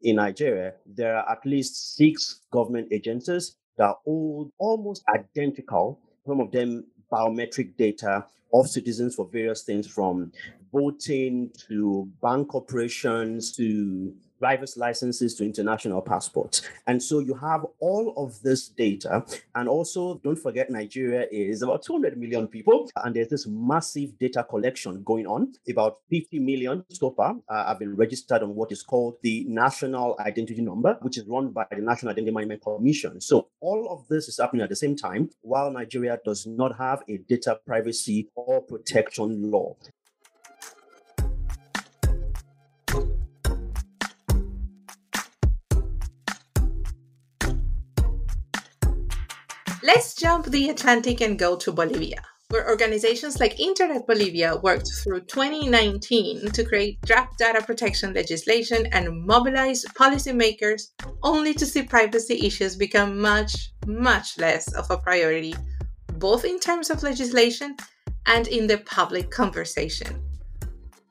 In 0.00 0.16
Nigeria, 0.16 0.72
there 0.86 1.14
are 1.14 1.30
at 1.30 1.44
least 1.44 1.94
six 1.94 2.40
government 2.50 2.88
agencies 2.90 3.54
that 3.76 3.96
hold 4.06 4.50
almost 4.58 5.02
identical, 5.14 6.00
some 6.26 6.40
of 6.40 6.52
them 6.52 6.86
biometric 7.12 7.76
data 7.76 8.24
of 8.52 8.68
citizens 8.68 9.14
for 9.14 9.26
various 9.26 9.62
things 9.62 9.86
from 9.86 10.32
voting 10.72 11.50
to 11.68 12.08
bank 12.22 12.54
operations 12.54 13.52
to 13.56 14.14
driver's 14.40 14.76
licenses 14.76 15.34
to 15.34 15.44
international 15.44 16.00
passports. 16.00 16.62
And 16.86 17.00
so 17.00 17.20
you 17.20 17.34
have 17.34 17.64
all 17.78 18.14
of 18.16 18.40
this 18.42 18.68
data. 18.68 19.24
And 19.54 19.68
also, 19.68 20.20
don't 20.24 20.38
forget, 20.38 20.70
Nigeria 20.70 21.26
is 21.30 21.62
about 21.62 21.82
200 21.82 22.16
million 22.18 22.48
people, 22.48 22.90
and 22.96 23.14
there's 23.14 23.28
this 23.28 23.46
massive 23.46 24.18
data 24.18 24.42
collection 24.42 25.02
going 25.04 25.26
on. 25.26 25.52
About 25.68 25.98
50 26.08 26.38
million 26.38 26.84
so 26.90 27.10
far 27.10 27.36
uh, 27.48 27.66
have 27.66 27.78
been 27.78 27.94
registered 27.94 28.42
on 28.42 28.54
what 28.54 28.72
is 28.72 28.82
called 28.82 29.16
the 29.22 29.44
National 29.46 30.16
Identity 30.20 30.62
Number, 30.62 30.96
which 31.02 31.18
is 31.18 31.26
run 31.26 31.50
by 31.50 31.66
the 31.70 31.82
National 31.82 32.12
Identity 32.12 32.32
Management 32.32 32.62
Commission. 32.62 33.20
So 33.20 33.48
all 33.60 33.88
of 33.90 34.08
this 34.08 34.28
is 34.28 34.38
happening 34.38 34.62
at 34.62 34.70
the 34.70 34.76
same 34.76 34.96
time, 34.96 35.28
while 35.42 35.70
Nigeria 35.70 36.18
does 36.24 36.46
not 36.46 36.76
have 36.78 37.02
a 37.08 37.18
data 37.18 37.60
privacy 37.66 38.28
protection 38.68 39.50
law. 39.50 39.76
Let's 49.82 50.14
jump 50.14 50.46
the 50.46 50.68
Atlantic 50.68 51.20
and 51.20 51.38
go 51.38 51.56
to 51.56 51.72
Bolivia, 51.72 52.22
where 52.50 52.68
organizations 52.68 53.40
like 53.40 53.58
Internet 53.58 54.06
Bolivia 54.06 54.56
worked 54.62 54.90
through 55.02 55.20
2019 55.22 56.50
to 56.52 56.64
create 56.64 57.00
draft 57.02 57.38
data 57.38 57.62
protection 57.64 58.12
legislation 58.12 58.86
and 58.92 59.24
mobilize 59.24 59.84
policymakers, 59.98 60.82
only 61.22 61.54
to 61.54 61.64
see 61.64 61.82
privacy 61.82 62.46
issues 62.46 62.76
become 62.76 63.20
much, 63.20 63.72
much 63.86 64.38
less 64.38 64.70
of 64.74 64.90
a 64.90 64.98
priority, 64.98 65.54
both 66.18 66.44
in 66.44 66.60
terms 66.60 66.90
of 66.90 67.02
legislation 67.02 67.74
and 68.26 68.48
in 68.48 68.66
the 68.66 68.78
public 68.78 69.30
conversation. 69.30 70.22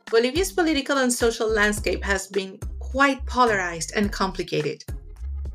Bolivia's 0.09 0.51
political 0.51 0.97
and 0.97 1.13
social 1.13 1.47
landscape 1.47 2.03
has 2.03 2.27
been 2.27 2.59
quite 2.79 3.23
polarized 3.25 3.93
and 3.95 4.11
complicated. 4.11 4.83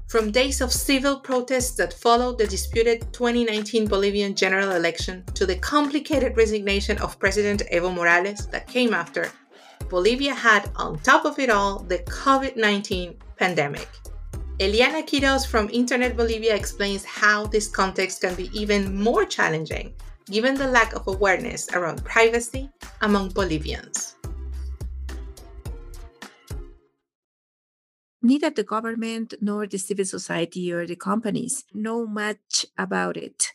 From 0.07 0.31
days 0.31 0.61
of 0.61 0.73
civil 0.73 1.19
protests 1.19 1.73
that 1.77 1.93
followed 1.93 2.39
the 2.39 2.47
disputed 2.47 3.13
2019 3.13 3.89
Bolivian 3.89 4.37
general 4.37 4.73
election 4.73 5.25
to 5.35 5.45
the 5.45 5.57
complicated 5.57 6.37
resignation 6.37 6.99
of 6.99 7.19
President 7.19 7.63
Evo 7.73 7.93
Morales 7.93 8.47
that 8.49 8.69
came 8.69 8.95
after, 8.95 9.33
Bolivia 9.89 10.35
had, 10.35 10.71
on 10.77 10.99
top 11.01 11.25
of 11.25 11.39
it 11.41 11.51
all, 11.51 11.81
the 11.81 11.99
COVID 11.99 12.57
19 12.57 13.17
pandemic. 13.37 13.89
Eliana 14.61 15.05
Quiroz 15.05 15.45
from 15.45 15.69
Internet 15.71 16.17
Bolivia 16.17 16.55
explains 16.55 17.05
how 17.05 17.47
this 17.47 17.67
context 17.67 18.21
can 18.21 18.37
be 18.37 18.51
even 18.53 18.95
more 18.95 19.25
challenging 19.25 19.93
given 20.31 20.55
the 20.55 20.67
lack 20.67 20.95
of 20.95 21.07
awareness 21.07 21.69
around 21.73 22.05
privacy 22.05 22.71
among 23.03 23.31
Bolivians. 23.31 24.17
neither 28.25 28.49
the 28.49 28.65
government 28.65 29.35
nor 29.41 29.67
the 29.67 29.79
civil 29.79 30.05
society 30.05 30.73
or 30.73 30.87
the 30.87 30.97
companies 30.97 31.65
know 31.75 32.07
much 32.07 32.65
about 32.79 33.17
it 33.19 33.53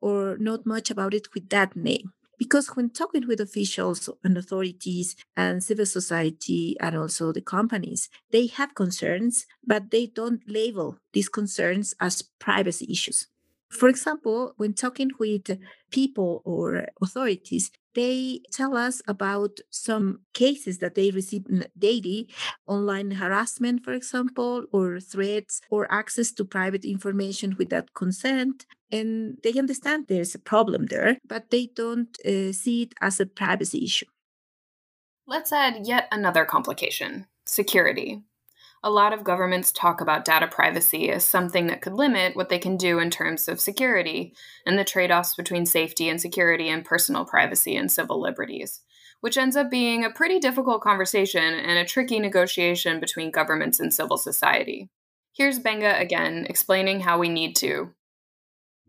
or 0.00 0.38
not 0.38 0.64
much 0.64 0.90
about 0.90 1.12
it 1.12 1.34
with 1.34 1.48
that 1.50 1.74
name 1.74 2.12
Because 2.42 2.74
when 2.74 2.90
talking 2.90 3.28
with 3.28 3.40
officials 3.40 4.10
and 4.24 4.36
authorities 4.36 5.14
and 5.36 5.62
civil 5.62 5.86
society 5.86 6.74
and 6.80 6.96
also 6.96 7.30
the 7.30 7.40
companies, 7.40 8.10
they 8.34 8.46
have 8.58 8.74
concerns, 8.74 9.46
but 9.62 9.92
they 9.92 10.06
don't 10.10 10.42
label 10.48 10.98
these 11.12 11.28
concerns 11.28 11.94
as 12.00 12.26
privacy 12.42 12.86
issues. 12.90 13.30
For 13.72 13.88
example, 13.88 14.52
when 14.58 14.74
talking 14.74 15.10
with 15.18 15.58
people 15.90 16.42
or 16.44 16.88
authorities, 17.00 17.70
they 17.94 18.40
tell 18.52 18.76
us 18.76 19.02
about 19.08 19.58
some 19.70 20.20
cases 20.34 20.78
that 20.78 20.94
they 20.94 21.10
receive 21.10 21.44
daily 21.78 22.28
online 22.66 23.12
harassment, 23.12 23.82
for 23.84 23.92
example, 23.92 24.64
or 24.72 25.00
threats 25.00 25.60
or 25.70 25.90
access 25.92 26.32
to 26.32 26.44
private 26.44 26.84
information 26.84 27.56
without 27.58 27.94
consent. 27.94 28.66
And 28.90 29.38
they 29.42 29.58
understand 29.58 30.06
there's 30.08 30.34
a 30.34 30.38
problem 30.38 30.86
there, 30.86 31.18
but 31.26 31.50
they 31.50 31.68
don't 31.74 32.16
uh, 32.26 32.52
see 32.52 32.82
it 32.82 32.94
as 33.00 33.20
a 33.20 33.26
privacy 33.26 33.84
issue. 33.84 34.06
Let's 35.26 35.52
add 35.52 35.86
yet 35.86 36.08
another 36.12 36.44
complication 36.44 37.26
security 37.46 38.22
a 38.84 38.90
lot 38.90 39.12
of 39.12 39.22
governments 39.22 39.70
talk 39.70 40.00
about 40.00 40.24
data 40.24 40.48
privacy 40.48 41.10
as 41.10 41.24
something 41.24 41.68
that 41.68 41.80
could 41.80 41.92
limit 41.92 42.34
what 42.34 42.48
they 42.48 42.58
can 42.58 42.76
do 42.76 42.98
in 42.98 43.10
terms 43.10 43.46
of 43.46 43.60
security 43.60 44.34
and 44.66 44.76
the 44.76 44.84
trade 44.84 45.12
offs 45.12 45.34
between 45.34 45.66
safety 45.66 46.08
and 46.08 46.20
security 46.20 46.68
and 46.68 46.84
personal 46.84 47.24
privacy 47.24 47.76
and 47.76 47.92
civil 47.92 48.20
liberties, 48.20 48.80
which 49.20 49.38
ends 49.38 49.54
up 49.54 49.70
being 49.70 50.04
a 50.04 50.10
pretty 50.10 50.40
difficult 50.40 50.82
conversation 50.82 51.54
and 51.54 51.78
a 51.78 51.84
tricky 51.84 52.18
negotiation 52.18 52.98
between 52.98 53.30
governments 53.30 53.78
and 53.78 53.94
civil 53.94 54.18
society. 54.18 54.88
Here's 55.32 55.60
Gbenga 55.60 56.00
again 56.00 56.46
explaining 56.48 57.00
how 57.00 57.18
we 57.18 57.28
need 57.28 57.54
to 57.56 57.94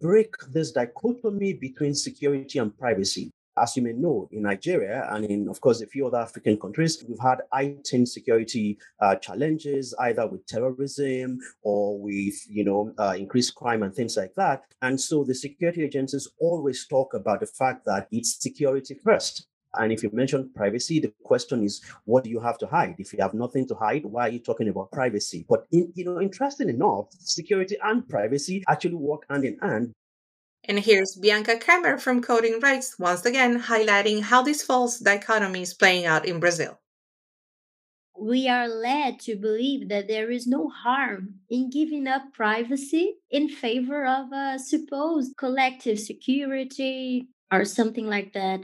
break 0.01 0.33
this 0.51 0.71
dichotomy 0.71 1.53
between 1.53 1.93
security 1.93 2.59
and 2.59 2.75
privacy 2.77 3.31
as 3.57 3.75
you 3.77 3.83
may 3.83 3.93
know, 3.93 4.27
in 4.31 4.43
Nigeria 4.43 5.07
and 5.11 5.25
in, 5.25 5.47
of 5.47 5.61
course, 5.61 5.81
a 5.81 5.87
few 5.87 6.07
other 6.07 6.17
African 6.17 6.57
countries, 6.57 7.03
we've 7.07 7.19
had 7.19 7.41
heightened 7.51 8.09
security 8.09 8.77
uh, 8.99 9.15
challenges, 9.15 9.93
either 9.99 10.27
with 10.27 10.45
terrorism 10.45 11.39
or 11.61 11.99
with, 11.99 12.35
you 12.49 12.63
know, 12.63 12.93
uh, 12.97 13.15
increased 13.17 13.55
crime 13.55 13.83
and 13.83 13.93
things 13.93 14.17
like 14.17 14.33
that. 14.35 14.63
And 14.81 14.99
so 14.99 15.23
the 15.23 15.35
security 15.35 15.83
agencies 15.83 16.27
always 16.39 16.87
talk 16.87 17.13
about 17.13 17.41
the 17.41 17.47
fact 17.47 17.85
that 17.85 18.07
it's 18.11 18.41
security 18.41 18.95
first. 19.03 19.47
And 19.75 19.91
if 19.91 20.03
you 20.03 20.11
mention 20.13 20.51
privacy, 20.53 20.99
the 20.99 21.11
question 21.23 21.63
is, 21.63 21.81
what 22.05 22.23
do 22.23 22.29
you 22.29 22.39
have 22.39 22.59
to 22.59 22.67
hide? 22.67 22.95
If 22.99 23.11
you 23.11 23.19
have 23.21 23.33
nothing 23.33 23.67
to 23.69 23.75
hide, 23.75 24.05
why 24.05 24.27
are 24.27 24.31
you 24.31 24.39
talking 24.39 24.69
about 24.69 24.91
privacy? 24.91 25.45
But 25.49 25.65
in, 25.71 25.91
you 25.95 26.05
know, 26.05 26.21
interesting 26.21 26.69
enough, 26.69 27.07
security 27.11 27.77
and 27.83 28.07
privacy 28.07 28.63
actually 28.69 28.95
work 28.95 29.25
hand 29.29 29.45
in 29.45 29.57
hand 29.59 29.93
and 30.65 30.79
here's 30.79 31.15
Bianca 31.15 31.57
Kremer 31.57 31.97
from 31.97 32.21
Coding 32.21 32.59
Rights 32.61 32.97
once 32.97 33.25
again 33.25 33.61
highlighting 33.61 34.21
how 34.21 34.41
this 34.41 34.63
false 34.63 34.99
dichotomy 34.99 35.61
is 35.61 35.73
playing 35.73 36.05
out 36.05 36.25
in 36.25 36.39
Brazil. 36.39 36.79
We 38.17 38.47
are 38.47 38.67
led 38.67 39.19
to 39.21 39.35
believe 39.35 39.89
that 39.89 40.07
there 40.07 40.31
is 40.31 40.47
no 40.47 40.69
harm 40.69 41.39
in 41.49 41.69
giving 41.69 42.07
up 42.07 42.33
privacy 42.33 43.15
in 43.29 43.49
favor 43.49 44.05
of 44.05 44.31
a 44.31 44.59
supposed 44.59 45.35
collective 45.35 45.99
security 45.99 47.27
or 47.51 47.65
something 47.65 48.07
like 48.07 48.33
that, 48.33 48.61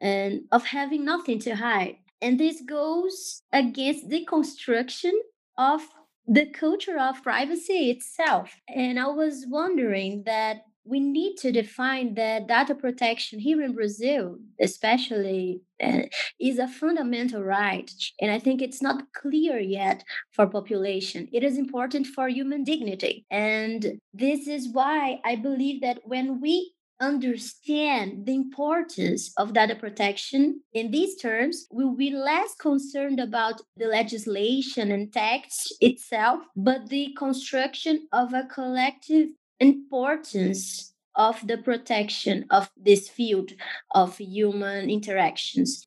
and 0.00 0.42
of 0.50 0.64
having 0.66 1.04
nothing 1.04 1.38
to 1.40 1.56
hide. 1.56 1.96
And 2.22 2.38
this 2.38 2.62
goes 2.62 3.42
against 3.52 4.08
the 4.08 4.24
construction 4.24 5.12
of 5.58 5.82
the 6.26 6.46
culture 6.46 6.98
of 6.98 7.22
privacy 7.22 7.90
itself. 7.90 8.54
And 8.68 8.98
I 8.98 9.08
was 9.08 9.44
wondering 9.48 10.22
that 10.24 10.62
we 10.84 11.00
need 11.00 11.36
to 11.36 11.52
define 11.52 12.14
that 12.14 12.46
data 12.46 12.74
protection 12.74 13.38
here 13.38 13.62
in 13.62 13.74
Brazil, 13.74 14.38
especially, 14.60 15.62
uh, 15.82 16.02
is 16.40 16.58
a 16.58 16.68
fundamental 16.68 17.42
right. 17.42 17.90
And 18.20 18.30
I 18.30 18.38
think 18.38 18.62
it's 18.62 18.82
not 18.82 19.12
clear 19.14 19.58
yet 19.58 20.04
for 20.32 20.46
population. 20.46 21.28
It 21.32 21.44
is 21.44 21.58
important 21.58 22.06
for 22.06 22.28
human 22.28 22.64
dignity. 22.64 23.26
And 23.30 24.00
this 24.12 24.48
is 24.48 24.68
why 24.72 25.20
I 25.24 25.36
believe 25.36 25.82
that 25.82 26.00
when 26.04 26.40
we 26.40 26.72
understand 27.00 28.26
the 28.26 28.34
importance 28.34 29.32
of 29.38 29.54
data 29.54 29.74
protection 29.74 30.60
in 30.74 30.90
these 30.90 31.16
terms, 31.16 31.66
we'll 31.70 31.96
be 31.96 32.10
less 32.10 32.54
concerned 32.56 33.18
about 33.18 33.60
the 33.76 33.86
legislation 33.86 34.92
and 34.92 35.12
text 35.12 35.74
itself, 35.80 36.42
but 36.54 36.88
the 36.88 37.14
construction 37.18 38.06
of 38.12 38.34
a 38.34 38.44
collective 38.52 39.28
importance 39.60 40.94
of 41.14 41.46
the 41.46 41.58
protection 41.58 42.46
of 42.50 42.70
this 42.76 43.08
field 43.08 43.50
of 43.92 44.16
human 44.16 44.88
interactions. 44.88 45.86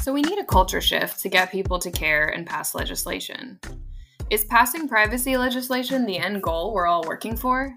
So, 0.00 0.12
we 0.12 0.22
need 0.22 0.38
a 0.38 0.44
culture 0.44 0.80
shift 0.80 1.20
to 1.20 1.28
get 1.28 1.52
people 1.52 1.78
to 1.78 1.90
care 1.90 2.28
and 2.28 2.46
pass 2.46 2.74
legislation. 2.74 3.60
Is 4.30 4.44
passing 4.46 4.88
privacy 4.88 5.36
legislation 5.36 6.06
the 6.06 6.18
end 6.18 6.42
goal 6.42 6.72
we're 6.72 6.86
all 6.86 7.04
working 7.06 7.36
for? 7.36 7.72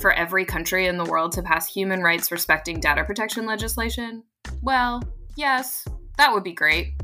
For 0.00 0.12
every 0.12 0.44
country 0.44 0.86
in 0.86 0.96
the 0.96 1.04
world 1.04 1.32
to 1.32 1.42
pass 1.42 1.72
human 1.72 2.02
rights 2.02 2.32
respecting 2.32 2.80
data 2.80 3.04
protection 3.04 3.46
legislation? 3.46 4.24
Well, 4.62 5.02
yes, 5.36 5.86
that 6.16 6.32
would 6.32 6.44
be 6.44 6.52
great. 6.52 6.94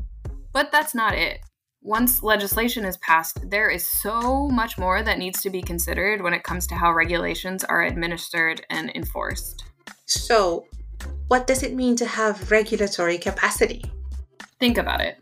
But 0.51 0.71
that's 0.71 0.95
not 0.95 1.15
it 1.15 1.39
once 1.85 2.23
legislation 2.23 2.83
is 2.83 2.97
passed, 2.97 3.47
there 3.47 3.69
is 3.69 3.85
so 3.85 4.47
much 4.47 4.75
more 4.75 5.03
that 5.03 5.19
needs 5.19 5.39
to 5.43 5.51
be 5.51 5.61
considered 5.61 6.19
when 6.19 6.33
it 6.33 6.43
comes 6.43 6.65
to 6.65 6.73
how 6.73 6.91
regulations 6.91 7.63
are 7.63 7.83
administered 7.83 8.65
and 8.71 8.91
enforced. 8.95 9.65
So, 10.07 10.65
what 11.27 11.45
does 11.45 11.61
it 11.61 11.75
mean 11.75 11.95
to 11.97 12.07
have 12.07 12.49
regulatory 12.49 13.19
capacity? 13.19 13.85
Think 14.59 14.79
about 14.79 14.99
it. 14.99 15.19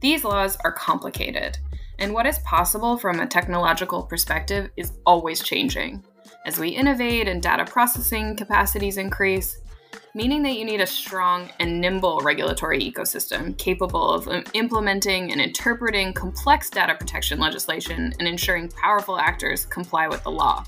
These 0.00 0.22
laws 0.22 0.56
are 0.62 0.70
complicated, 0.70 1.58
and 1.98 2.14
what 2.14 2.26
is 2.26 2.38
possible 2.40 2.96
from 2.96 3.18
a 3.18 3.26
technological 3.26 4.04
perspective 4.04 4.70
is 4.76 4.92
always 5.06 5.42
changing. 5.42 6.04
As 6.44 6.56
we 6.56 6.68
innovate 6.68 7.26
and 7.26 7.42
data 7.42 7.64
processing 7.64 8.36
capacities 8.36 8.96
increase, 8.96 9.58
meaning 10.16 10.42
that 10.42 10.56
you 10.56 10.64
need 10.64 10.80
a 10.80 10.86
strong 10.86 11.50
and 11.60 11.78
nimble 11.78 12.20
regulatory 12.20 12.80
ecosystem 12.80 13.54
capable 13.58 14.10
of 14.10 14.26
um, 14.28 14.42
implementing 14.54 15.30
and 15.30 15.42
interpreting 15.42 16.10
complex 16.14 16.70
data 16.70 16.94
protection 16.94 17.38
legislation 17.38 18.14
and 18.18 18.26
ensuring 18.26 18.66
powerful 18.70 19.18
actors 19.18 19.66
comply 19.66 20.08
with 20.08 20.22
the 20.22 20.30
law. 20.30 20.64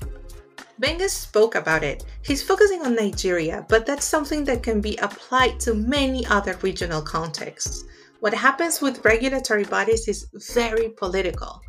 Gbenga 0.79 1.09
spoke 1.09 1.55
about 1.55 1.83
it. 1.83 2.05
He's 2.21 2.43
focusing 2.43 2.85
on 2.85 2.93
Nigeria, 2.93 3.65
but 3.67 3.87
that's 3.87 4.05
something 4.05 4.43
that 4.43 4.61
can 4.61 4.81
be 4.81 4.95
applied 4.97 5.59
to 5.61 5.73
many 5.73 6.27
other 6.27 6.55
regional 6.61 7.01
contexts. 7.01 7.85
What 8.19 8.35
happens 8.35 8.81
with 8.81 9.03
regulatory 9.03 9.63
bodies 9.63 10.07
is 10.07 10.29
very 10.53 10.89
political, 10.89 11.59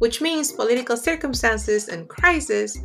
which 0.00 0.20
means 0.20 0.50
political 0.50 0.96
circumstances 0.96 1.88
and 1.88 2.08
crises 2.08 2.80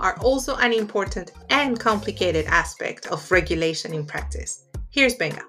are 0.00 0.16
also 0.20 0.56
an 0.56 0.72
important 0.72 1.32
and 1.50 1.78
complicated 1.78 2.46
aspect 2.46 3.06
of 3.06 3.30
regulation 3.30 3.94
in 3.94 4.04
practice. 4.06 4.64
Here's 4.90 5.16
Gbenga. 5.16 5.42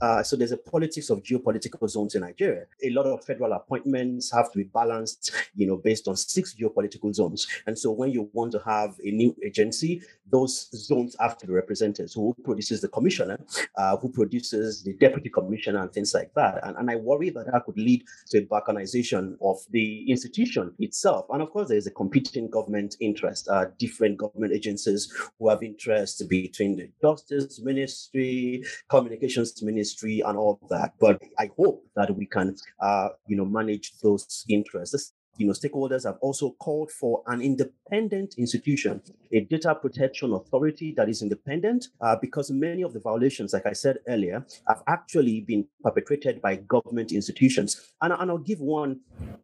Uh, 0.00 0.22
so 0.22 0.36
there's 0.36 0.52
a 0.52 0.56
politics 0.56 1.10
of 1.10 1.22
geopolitical 1.22 1.88
zones 1.88 2.14
in 2.14 2.22
Nigeria. 2.22 2.64
A 2.82 2.90
lot 2.90 3.06
of 3.06 3.24
federal 3.24 3.52
appointments 3.52 4.32
have 4.32 4.50
to 4.52 4.58
be 4.58 4.64
balanced, 4.64 5.32
you 5.54 5.66
know, 5.66 5.76
based 5.76 6.06
on 6.08 6.16
six 6.16 6.54
geopolitical 6.54 7.14
zones. 7.14 7.46
And 7.66 7.78
so 7.78 7.90
when 7.90 8.10
you 8.10 8.28
want 8.32 8.52
to 8.52 8.58
have 8.60 8.96
a 9.04 9.10
new 9.10 9.34
agency, 9.44 10.02
those 10.30 10.68
zones 10.76 11.16
have 11.20 11.38
to 11.38 11.46
be 11.46 11.52
represented. 11.52 12.10
So 12.10 12.20
who 12.20 12.42
produces 12.42 12.80
the 12.80 12.88
commissioner, 12.88 13.38
uh, 13.76 13.96
who 13.96 14.10
produces 14.10 14.82
the 14.82 14.94
deputy 14.94 15.30
commissioner, 15.30 15.80
and 15.82 15.92
things 15.92 16.12
like 16.12 16.34
that. 16.34 16.60
And, 16.64 16.76
and 16.76 16.90
I 16.90 16.96
worry 16.96 17.30
that 17.30 17.46
that 17.46 17.64
could 17.64 17.78
lead 17.78 18.04
to 18.30 18.38
a 18.38 18.42
balkanization 18.42 19.36
of 19.40 19.58
the 19.70 20.10
institution 20.10 20.74
itself. 20.78 21.26
And 21.30 21.42
of 21.42 21.50
course, 21.50 21.68
there 21.68 21.78
is 21.78 21.86
a 21.86 21.90
competing 21.90 22.50
government 22.50 22.96
interest, 23.00 23.48
uh, 23.48 23.66
different 23.78 24.18
government 24.18 24.52
agencies 24.52 25.12
who 25.38 25.48
have 25.48 25.62
interests 25.62 26.22
between 26.22 26.76
the 26.76 26.90
Justice 27.00 27.60
Ministry, 27.60 28.64
Communications 28.88 29.62
Ministry, 29.62 29.85
and 30.26 30.36
all 30.36 30.58
that. 30.70 30.92
But 31.00 31.22
I 31.38 31.50
hope 31.56 31.84
that 31.96 32.14
we 32.16 32.26
can, 32.26 32.56
uh, 32.80 33.08
you 33.26 33.36
know, 33.36 33.44
manage 33.44 33.92
those 34.02 34.44
interests 34.48 35.12
you 35.36 35.46
know, 35.46 35.52
stakeholders 35.52 36.04
have 36.04 36.18
also 36.20 36.50
called 36.58 36.90
for 36.90 37.22
an 37.26 37.40
independent 37.40 38.34
institution, 38.38 39.02
a 39.32 39.40
data 39.40 39.74
protection 39.74 40.32
authority 40.32 40.94
that 40.96 41.08
is 41.08 41.22
independent, 41.22 41.88
uh, 42.00 42.16
because 42.20 42.50
many 42.50 42.82
of 42.82 42.92
the 42.92 43.00
violations, 43.00 43.52
like 43.52 43.66
I 43.66 43.72
said 43.72 43.98
earlier, 44.08 44.44
have 44.68 44.82
actually 44.86 45.40
been 45.40 45.66
perpetrated 45.82 46.40
by 46.40 46.56
government 46.56 47.12
institutions. 47.12 47.92
And, 48.02 48.12
and 48.12 48.30
I'll 48.30 48.38
give 48.38 48.60
one 48.60 49.00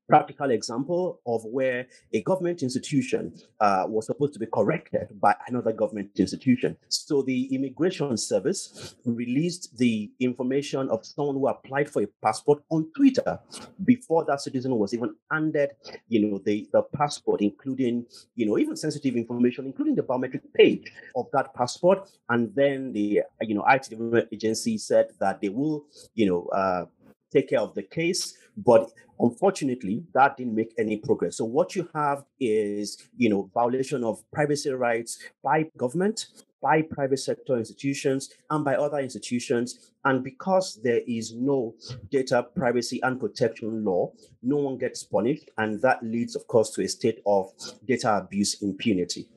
practical 0.08 0.50
example 0.50 1.20
of 1.26 1.42
where 1.44 1.86
a 2.12 2.22
government 2.22 2.62
institution 2.62 3.32
uh, 3.60 3.84
was 3.88 4.06
supposed 4.06 4.32
to 4.34 4.38
be 4.38 4.46
corrected 4.46 5.08
by 5.20 5.34
another 5.48 5.72
government 5.72 6.10
institution. 6.16 6.76
So 6.88 7.22
the 7.22 7.54
Immigration 7.54 8.16
Service 8.16 8.94
released 9.04 9.76
the 9.78 10.10
information 10.20 10.88
of 10.90 11.04
someone 11.04 11.36
who 11.36 11.48
applied 11.48 11.88
for 11.88 12.02
a 12.02 12.06
passport 12.22 12.62
on 12.70 12.90
Twitter 12.94 13.38
before 13.84 14.24
that 14.26 14.40
citizen 14.40 14.76
was 14.76 14.92
even 14.94 15.14
handed, 15.30 15.70
you 16.08 16.20
know, 16.26 16.38
the, 16.44 16.68
the 16.72 16.82
passport, 16.82 17.40
including, 17.40 18.06
you 18.34 18.46
know, 18.46 18.58
even 18.58 18.76
sensitive 18.76 19.16
information, 19.16 19.66
including 19.66 19.94
the 19.94 20.02
biometric 20.02 20.42
page 20.54 20.92
of 21.16 21.26
that 21.32 21.54
passport. 21.54 22.08
And 22.28 22.54
then 22.54 22.92
the, 22.92 23.22
you 23.40 23.54
know, 23.54 23.64
IT 23.68 24.28
agency 24.32 24.78
said 24.78 25.08
that 25.20 25.40
they 25.40 25.48
will, 25.48 25.84
you 26.14 26.26
know, 26.26 26.46
uh, 26.48 26.86
take 27.32 27.48
care 27.48 27.60
of 27.60 27.74
the 27.74 27.82
case. 27.82 28.36
But 28.56 28.90
unfortunately, 29.18 30.04
that 30.14 30.36
didn't 30.36 30.54
make 30.54 30.74
any 30.78 30.98
progress. 30.98 31.36
So 31.36 31.44
what 31.44 31.74
you 31.74 31.88
have 31.94 32.24
is, 32.38 33.08
you 33.16 33.30
know, 33.30 33.50
violation 33.54 34.04
of 34.04 34.22
privacy 34.30 34.70
rights 34.70 35.18
by 35.42 35.70
government, 35.78 36.26
by 36.60 36.82
private 36.82 37.18
sector 37.18 37.56
institutions, 37.56 38.30
and 38.50 38.64
by 38.64 38.76
other 38.76 38.98
institutions. 38.98 39.92
And 40.04 40.22
because 40.22 40.80
there 40.82 41.00
is 41.08 41.34
no 41.34 41.74
data 42.10 42.46
privacy 42.54 43.00
and 43.02 43.18
protection 43.18 43.84
law, 43.84 44.12
no 44.42 44.56
one 44.56 44.76
gets 44.76 45.02
punished. 45.02 45.50
And 45.56 45.80
that 45.82 46.02
leads, 46.02 46.36
of 46.36 46.46
course, 46.46 46.70
to 46.72 46.82
a 46.82 46.88
state 46.88 47.20
of 47.26 47.52
data 47.86 48.18
abuse 48.18 48.62
impunity. 48.62 49.28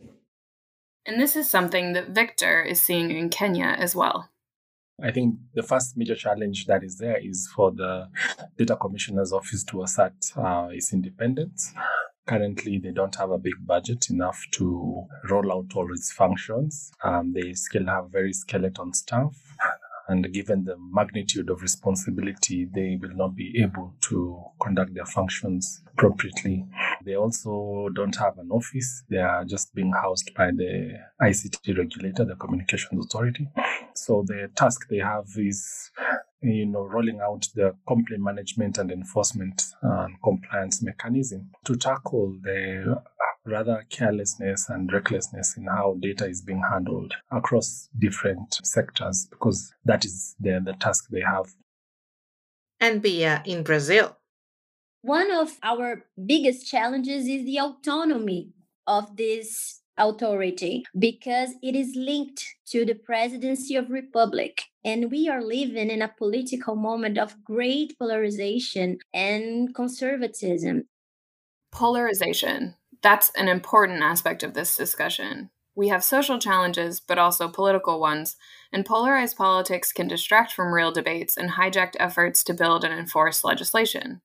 And 1.08 1.22
this 1.22 1.36
is 1.36 1.50
something 1.50 1.94
that 1.94 2.10
Victor 2.10 2.64
is 2.64 2.82
seeing 2.82 3.12
in 3.12 3.30
Kenya 3.30 3.76
as 3.78 3.96
well. 3.96 4.30
I 5.02 5.12
think 5.12 5.36
the 5.54 5.64
first 5.64 5.98
major 5.98 6.16
challenge 6.16 6.68
that 6.68 6.84
is 6.84 6.98
there 6.98 7.18
is 7.18 7.50
for 7.54 7.72
the 7.72 8.08
Data 8.58 8.78
Commissioner's 8.78 9.34
Office 9.34 9.64
to 9.66 9.84
assert 9.84 10.14
uh, 10.38 10.70
its 10.72 10.94
independence. 10.94 11.74
Currently, 12.28 12.80
they 12.80 12.92
don't 12.92 13.16
have 13.16 13.30
a 13.30 13.38
big 13.38 13.54
budget 13.60 14.10
enough 14.10 14.42
to 14.54 15.06
roll 15.30 15.52
out 15.52 15.76
all 15.76 15.92
its 15.92 16.12
functions. 16.14 16.92
Um, 17.04 17.34
they 17.34 17.54
still 17.54 17.86
have 17.88 18.10
very 18.10 18.32
skeleton 18.32 18.94
staff. 18.94 19.36
And 20.08 20.32
given 20.32 20.64
the 20.64 20.76
magnitude 20.78 21.50
of 21.50 21.62
responsibility, 21.62 22.66
they 22.66 22.98
will 23.02 23.16
not 23.16 23.36
be 23.36 23.62
able 23.62 23.96
to 24.02 24.44
conduct 24.62 24.94
their 24.94 25.06
functions 25.06 25.82
appropriately. 25.94 26.66
They 27.06 27.16
also 27.16 27.90
don't 27.94 28.16
have 28.16 28.38
an 28.38 28.50
office. 28.52 29.04
They 29.10 29.18
are 29.18 29.46
just 29.46 29.74
being 29.76 29.94
housed 29.94 30.34
by 30.36 30.48
the 30.48 30.98
ICT 31.22 31.78
regulator, 31.78 32.26
the 32.26 32.36
Communications 32.36 33.06
Authority. 33.06 33.48
So 33.94 34.24
the 34.26 34.50
task 34.56 34.88
they 34.90 34.98
have 34.98 35.28
is 35.38 35.92
you 36.42 36.66
know, 36.66 36.84
rolling 36.84 37.20
out 37.22 37.48
the 37.56 37.76
complaint 37.88 38.22
management 38.22 38.78
and 38.78 38.92
enforcement 38.92 39.64
and 39.82 40.16
compliance 40.24 40.82
mechanism 40.82 41.52
to 41.66 41.76
tackle 41.76 42.36
the 42.44 43.02
rather 43.46 43.84
carelessness 43.90 44.70
and 44.70 44.92
recklessness 44.92 45.58
in 45.58 45.66
how 45.66 45.96
data 46.00 46.28
is 46.28 46.42
being 46.42 46.64
handled 46.70 47.14
across 47.32 47.90
different 48.00 48.60
sectors 48.64 49.28
because 49.30 49.74
that 49.86 50.04
is 50.04 50.36
the, 50.40 50.62
the 50.64 50.74
task 50.74 51.08
they 51.10 51.22
have. 51.22 51.46
And 52.80 53.02
Bia 53.02 53.38
uh, 53.38 53.42
in 53.46 53.64
Brazil. 53.64 54.18
One 55.06 55.30
of 55.30 55.60
our 55.62 56.06
biggest 56.26 56.68
challenges 56.68 57.28
is 57.28 57.46
the 57.46 57.60
autonomy 57.60 58.50
of 58.88 59.18
this 59.18 59.82
authority 59.98 60.84
because 60.98 61.52
it 61.62 61.76
is 61.76 61.94
linked 61.96 62.44
to 62.72 62.86
the 62.86 62.96
presidency 62.96 63.76
of 63.76 63.92
republic 63.92 64.64
and 64.84 65.12
we 65.12 65.30
are 65.30 65.42
living 65.42 65.90
in 65.92 66.02
a 66.02 66.14
political 66.18 66.76
moment 66.76 67.18
of 67.18 67.44
great 67.46 67.98
polarization 67.98 68.98
and 69.14 69.74
conservatism 69.74 70.84
polarization 71.72 72.76
that's 73.06 73.30
an 73.38 73.48
important 73.48 74.02
aspect 74.02 74.42
of 74.42 74.56
this 74.56 74.76
discussion. 74.76 75.52
We 75.76 75.90
have 75.90 76.04
social 76.04 76.40
challenges, 76.40 77.00
but 77.00 77.20
also 77.20 77.48
political 77.48 78.00
ones, 78.00 78.36
and 78.74 78.84
polarized 78.84 79.38
politics 79.38 79.94
can 79.94 80.08
distract 80.08 80.54
from 80.54 80.74
real 80.74 80.92
debates 80.92 81.38
and 81.38 81.52
hijack 81.52 81.94
efforts 82.00 82.44
to 82.46 82.56
build 82.56 82.84
and 82.84 82.92
enforce 82.92 83.44
legislation. 83.44 84.22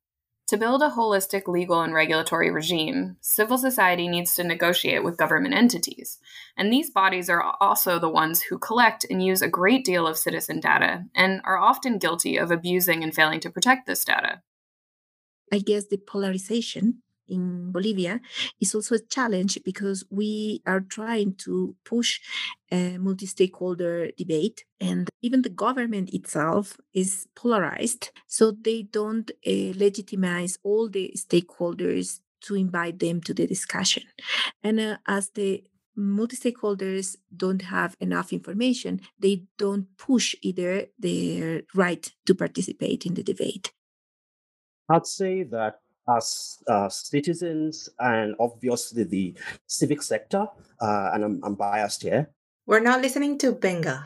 To 0.50 0.56
build 0.56 0.82
a 0.82 0.90
holistic 0.90 1.46
legal 1.46 1.80
and 1.80 1.94
regulatory 1.94 2.50
regime, 2.50 3.16
civil 3.20 3.56
society 3.56 4.08
needs 4.08 4.34
to 4.34 4.42
negotiate 4.42 5.04
with 5.04 5.16
government 5.16 5.54
entities. 5.54 6.18
And 6.56 6.72
these 6.72 6.90
bodies 6.90 7.30
are 7.30 7.54
also 7.60 8.00
the 8.00 8.08
ones 8.08 8.42
who 8.42 8.58
collect 8.58 9.06
and 9.08 9.24
use 9.24 9.42
a 9.42 9.48
great 9.48 9.84
deal 9.84 10.08
of 10.08 10.18
citizen 10.18 10.58
data 10.58 11.04
and 11.14 11.40
are 11.44 11.56
often 11.56 11.98
guilty 11.98 12.36
of 12.36 12.50
abusing 12.50 13.04
and 13.04 13.14
failing 13.14 13.38
to 13.38 13.50
protect 13.50 13.86
this 13.86 14.04
data. 14.04 14.42
I 15.52 15.60
guess 15.60 15.86
the 15.86 15.98
polarization 15.98 17.02
in 17.30 17.72
Bolivia 17.72 18.20
is 18.60 18.74
also 18.74 18.96
a 18.96 19.06
challenge 19.08 19.58
because 19.64 20.04
we 20.10 20.62
are 20.66 20.80
trying 20.80 21.34
to 21.44 21.76
push 21.84 22.20
a 22.72 22.98
multi 22.98 23.26
stakeholder 23.26 24.10
debate, 24.16 24.64
and 24.80 25.08
even 25.22 25.42
the 25.42 25.48
government 25.48 26.10
itself 26.12 26.76
is 26.92 27.26
polarized. 27.34 28.10
So 28.26 28.52
they 28.52 28.82
don't 28.82 29.30
uh, 29.46 29.72
legitimize 29.76 30.58
all 30.62 30.88
the 30.88 31.14
stakeholders 31.16 32.20
to 32.42 32.54
invite 32.54 32.98
them 32.98 33.20
to 33.22 33.34
the 33.34 33.46
discussion. 33.46 34.04
And 34.62 34.80
uh, 34.80 34.96
as 35.06 35.30
the 35.30 35.64
multi 35.96 36.36
stakeholders 36.36 37.16
don't 37.36 37.62
have 37.62 37.96
enough 38.00 38.32
information, 38.32 39.00
they 39.18 39.44
don't 39.58 39.86
push 39.98 40.34
either 40.42 40.86
their 40.98 41.62
right 41.74 42.10
to 42.26 42.34
participate 42.34 43.04
in 43.06 43.14
the 43.14 43.22
debate. 43.22 43.72
I'd 44.88 45.06
say 45.06 45.44
that 45.44 45.80
as 46.16 46.58
uh, 46.66 46.88
citizens 46.88 47.88
and 47.98 48.34
obviously 48.38 49.04
the 49.04 49.34
civic 49.66 50.02
sector, 50.02 50.46
uh, 50.80 51.10
and 51.14 51.24
I'm, 51.24 51.40
I'm 51.44 51.54
biased 51.54 52.02
here. 52.02 52.30
We're 52.66 52.80
now 52.80 52.98
listening 52.98 53.38
to 53.38 53.52
Gbenga. 53.52 54.04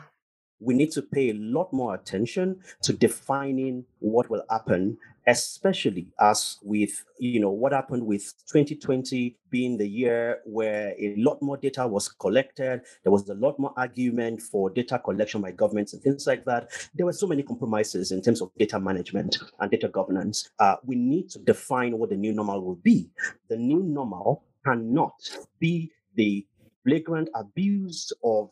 We 0.59 0.73
need 0.73 0.91
to 0.91 1.01
pay 1.01 1.29
a 1.29 1.33
lot 1.33 1.71
more 1.73 1.95
attention 1.95 2.61
to 2.83 2.93
defining 2.93 3.85
what 3.99 4.29
will 4.29 4.43
happen 4.49 4.97
especially 5.27 6.07
as 6.19 6.57
with 6.61 7.03
you 7.17 7.39
know 7.39 7.49
what 7.49 7.73
happened 7.73 8.05
with 8.05 8.33
2020 8.47 9.37
being 9.49 9.77
the 9.77 9.87
year 9.87 10.39
where 10.45 10.89
a 10.99 11.15
lot 11.17 11.41
more 11.41 11.57
data 11.57 11.87
was 11.87 12.09
collected. 12.09 12.81
There 13.03 13.11
was 13.11 13.27
a 13.29 13.33
lot 13.33 13.57
more 13.57 13.73
argument 13.77 14.41
for 14.41 14.69
data 14.69 14.99
collection 14.99 15.41
by 15.41 15.51
governments 15.51 15.93
and 15.93 16.01
things 16.01 16.27
like 16.27 16.45
that. 16.45 16.71
There 16.93 17.05
were 17.05 17.13
so 17.13 17.27
many 17.27 17.43
compromises 17.43 18.11
in 18.11 18.21
terms 18.21 18.41
of 18.41 18.51
data 18.57 18.79
management 18.79 19.37
and 19.59 19.71
data 19.71 19.87
governance. 19.87 20.49
Uh, 20.59 20.75
we 20.83 20.95
need 20.95 21.29
to 21.31 21.39
define 21.39 21.97
what 21.97 22.09
the 22.09 22.17
new 22.17 22.33
normal 22.33 22.61
will 22.63 22.75
be. 22.75 23.09
The 23.49 23.57
new 23.57 23.81
normal 23.81 24.43
cannot 24.63 25.13
be 25.59 25.91
the 26.15 26.45
flagrant 26.85 27.29
abuse 27.35 28.11
of 28.23 28.49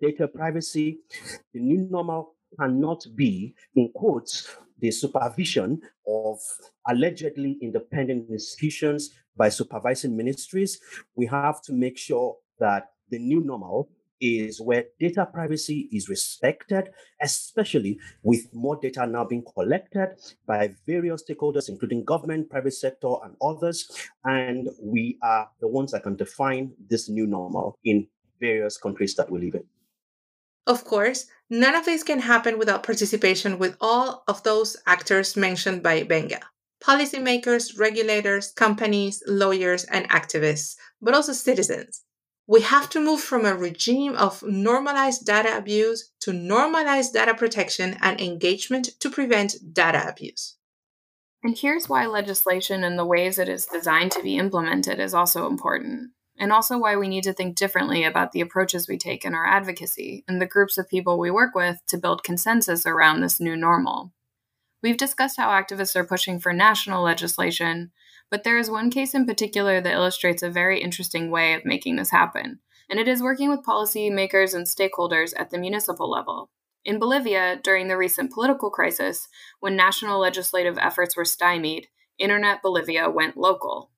data 0.00 0.26
privacy. 0.28 0.98
The 1.54 1.60
new 1.60 1.88
normal 1.90 2.34
cannot 2.58 3.06
be 3.14 3.54
in 3.74 3.90
quotes 3.94 4.56
the 4.78 4.90
supervision 4.90 5.80
of 6.06 6.38
allegedly 6.88 7.58
independent 7.62 8.30
institutions 8.30 9.10
by 9.36 9.48
supervising 9.48 10.16
ministries, 10.16 10.80
we 11.14 11.26
have 11.26 11.62
to 11.62 11.72
make 11.72 11.98
sure 11.98 12.36
that 12.58 12.90
the 13.10 13.18
new 13.18 13.40
normal 13.40 13.88
is 14.20 14.60
where 14.60 14.84
data 14.98 15.26
privacy 15.26 15.88
is 15.92 16.08
respected, 16.08 16.90
especially 17.20 17.98
with 18.22 18.46
more 18.52 18.76
data 18.76 19.06
now 19.06 19.24
being 19.24 19.44
collected 19.54 20.16
by 20.46 20.74
various 20.86 21.24
stakeholders, 21.24 21.68
including 21.68 22.04
government, 22.04 22.50
private 22.50 22.74
sector, 22.74 23.14
and 23.24 23.34
others. 23.42 23.90
And 24.24 24.68
we 24.82 25.18
are 25.22 25.48
the 25.60 25.68
ones 25.68 25.92
that 25.92 26.02
can 26.02 26.16
define 26.16 26.72
this 26.88 27.08
new 27.08 27.26
normal 27.26 27.78
in 27.84 28.06
various 28.40 28.76
countries 28.76 29.14
that 29.16 29.30
we 29.30 29.40
live 29.40 29.54
in. 29.54 29.64
Of 30.66 30.84
course, 30.84 31.26
none 31.48 31.76
of 31.76 31.84
this 31.84 32.02
can 32.02 32.18
happen 32.18 32.58
without 32.58 32.82
participation 32.82 33.58
with 33.58 33.76
all 33.80 34.24
of 34.26 34.42
those 34.42 34.76
actors 34.86 35.36
mentioned 35.36 35.82
by 35.82 36.02
Gbenga 36.02 36.40
policymakers, 36.82 37.78
regulators, 37.78 38.52
companies, 38.52 39.22
lawyers, 39.26 39.84
and 39.84 40.08
activists, 40.10 40.76
but 41.00 41.14
also 41.14 41.32
citizens. 41.32 42.02
We 42.48 42.60
have 42.62 42.88
to 42.90 43.00
move 43.00 43.20
from 43.20 43.44
a 43.44 43.56
regime 43.56 44.14
of 44.14 44.42
normalized 44.42 45.26
data 45.26 45.56
abuse 45.56 46.12
to 46.20 46.32
normalized 46.32 47.12
data 47.12 47.34
protection 47.34 47.96
and 48.00 48.20
engagement 48.20 48.90
to 49.00 49.10
prevent 49.10 49.74
data 49.74 50.08
abuse. 50.08 50.56
And 51.42 51.58
here's 51.58 51.88
why 51.88 52.06
legislation 52.06 52.84
and 52.84 52.98
the 52.98 53.04
ways 53.04 53.38
it 53.38 53.48
is 53.48 53.66
designed 53.66 54.12
to 54.12 54.22
be 54.22 54.36
implemented 54.36 55.00
is 55.00 55.14
also 55.14 55.46
important 55.46 56.10
and 56.38 56.52
also 56.52 56.78
why 56.78 56.96
we 56.96 57.08
need 57.08 57.24
to 57.24 57.32
think 57.32 57.56
differently 57.56 58.04
about 58.04 58.32
the 58.32 58.40
approaches 58.40 58.88
we 58.88 58.98
take 58.98 59.24
in 59.24 59.34
our 59.34 59.46
advocacy 59.46 60.24
and 60.28 60.40
the 60.40 60.46
groups 60.46 60.76
of 60.78 60.88
people 60.88 61.18
we 61.18 61.30
work 61.30 61.54
with 61.54 61.80
to 61.88 61.96
build 61.96 62.22
consensus 62.22 62.86
around 62.86 63.20
this 63.20 63.40
new 63.40 63.56
normal. 63.56 64.12
We've 64.82 64.96
discussed 64.96 65.38
how 65.38 65.48
activists 65.48 65.96
are 65.96 66.04
pushing 66.04 66.38
for 66.38 66.52
national 66.52 67.02
legislation, 67.02 67.90
but 68.30 68.44
there 68.44 68.58
is 68.58 68.70
one 68.70 68.90
case 68.90 69.14
in 69.14 69.26
particular 69.26 69.80
that 69.80 69.92
illustrates 69.92 70.42
a 70.42 70.50
very 70.50 70.80
interesting 70.80 71.30
way 71.30 71.54
of 71.54 71.64
making 71.64 71.96
this 71.96 72.10
happen, 72.10 72.60
and 72.90 72.98
it 72.98 73.08
is 73.08 73.22
working 73.22 73.50
with 73.50 73.64
policymakers 73.64 74.54
and 74.54 74.66
stakeholders 74.66 75.32
at 75.36 75.50
the 75.50 75.58
municipal 75.58 76.10
level. 76.10 76.50
In 76.84 76.98
Bolivia, 76.98 77.58
during 77.62 77.88
the 77.88 77.96
recent 77.96 78.32
political 78.32 78.70
crisis, 78.70 79.28
when 79.60 79.74
national 79.74 80.20
legislative 80.20 80.78
efforts 80.78 81.16
were 81.16 81.24
stymied, 81.24 81.88
Internet 82.18 82.62
Bolivia 82.62 83.10
went 83.10 83.36
local. 83.36 83.90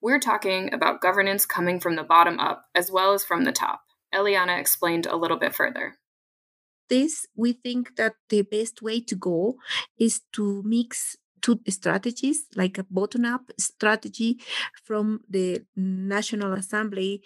We're 0.00 0.20
talking 0.20 0.72
about 0.72 1.00
governance 1.00 1.46
coming 1.46 1.80
from 1.80 1.96
the 1.96 2.04
bottom 2.04 2.38
up 2.38 2.66
as 2.74 2.90
well 2.90 3.14
as 3.14 3.24
from 3.24 3.44
the 3.44 3.52
top. 3.52 3.80
Eliana 4.14 4.58
explained 4.60 5.06
a 5.06 5.16
little 5.16 5.38
bit 5.38 5.54
further. 5.54 5.96
This, 6.88 7.26
we 7.34 7.52
think 7.52 7.96
that 7.96 8.14
the 8.28 8.42
best 8.42 8.80
way 8.80 9.00
to 9.00 9.14
go 9.14 9.56
is 9.98 10.20
to 10.34 10.62
mix 10.64 11.16
two 11.42 11.60
strategies, 11.68 12.46
like 12.56 12.78
a 12.78 12.84
bottom 12.84 13.24
up 13.24 13.50
strategy 13.58 14.38
from 14.84 15.20
the 15.28 15.62
National 15.76 16.52
Assembly 16.52 17.22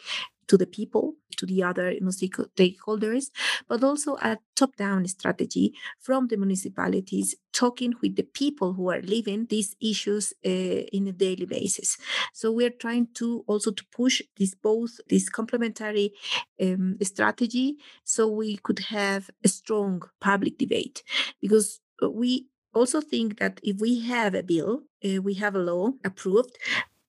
to 0.49 0.59
the 0.59 0.67
people, 0.67 1.15
to 1.37 1.47
the 1.47 1.63
other 1.63 1.95
stakeholders, 1.95 3.31
but 3.69 3.83
also 3.83 4.17
a 4.17 4.39
top 4.55 4.77
down 4.77 5.07
strategy 5.07 5.73
from 5.99 6.27
the 6.29 6.37
municipalities, 6.37 7.35
talking 7.53 7.95
with 8.03 8.17
the 8.17 8.23
people 8.23 8.75
who 8.75 8.91
are 8.91 9.01
living 9.01 9.47
these 9.49 9.75
issues 9.81 10.33
uh, 10.45 10.49
in 10.49 11.07
a 11.09 11.13
daily 11.13 11.47
basis. 11.47 11.97
So 12.35 12.53
we're 12.53 12.71
trying 12.85 13.09
to 13.15 13.45
also 13.47 13.71
to 13.71 13.85
push 13.97 14.21
this 14.37 14.55
both 14.55 15.01
this 15.09 15.29
complementary 15.29 16.13
um, 16.61 16.99
strategy 17.03 17.77
so 18.05 18.29
we 18.29 18.57
could 18.59 18.81
have 18.81 19.31
a 19.45 19.49
strong 19.49 20.03
public 20.21 20.59
debate 20.59 21.03
because 21.41 21.81
we 22.11 22.47
also 22.75 23.01
think 23.01 23.39
that 23.39 23.61
if 23.63 23.81
we 23.81 24.01
have 24.01 24.35
a 24.35 24.43
bill, 24.43 24.83
uh, 25.05 25.21
we 25.23 25.35
have 25.35 25.55
a 25.55 25.59
law 25.59 25.93
approved, 26.05 26.57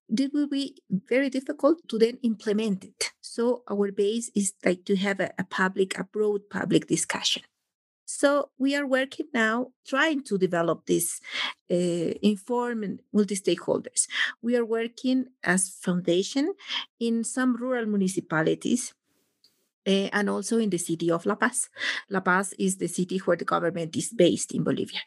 it 0.10 0.34
will 0.34 0.48
be 0.48 0.78
very 0.90 1.30
difficult 1.30 1.88
to 1.90 1.98
then 1.98 2.18
implement 2.24 2.84
it. 2.84 3.12
So 3.22 3.64
our 3.70 3.92
base 3.92 4.30
is 4.36 4.54
like 4.64 4.86
to 4.86 4.96
have 4.96 5.20
a, 5.20 5.32
a 5.40 5.44
public, 5.44 5.98
a 5.98 6.04
broad 6.04 6.50
public 6.50 6.88
discussion. 6.88 7.44
So 8.06 8.50
we 8.60 8.76
are 8.76 8.86
working 8.86 9.28
now 9.34 9.68
trying 9.88 10.24
to 10.26 10.38
develop 10.38 10.86
this 10.86 11.20
uh, 11.72 12.14
informed 12.22 13.02
multi-stakeholders. 13.12 14.08
We 14.42 14.56
are 14.56 14.66
working 14.66 15.28
as 15.44 15.70
foundation 15.70 16.54
in 17.00 17.24
some 17.24 17.56
rural 17.56 17.86
municipalities 17.86 18.94
uh, 19.88 20.10
and 20.14 20.30
also 20.30 20.58
in 20.58 20.70
the 20.70 20.78
city 20.78 21.12
of 21.12 21.26
La 21.26 21.36
Paz. 21.36 21.70
La 22.10 22.20
Paz 22.20 22.54
is 22.60 22.78
the 22.78 22.88
city 22.88 23.18
where 23.20 23.38
the 23.38 23.46
government 23.46 23.96
is 23.96 24.10
based 24.12 24.54
in 24.54 24.64
Bolivia. 24.64 25.00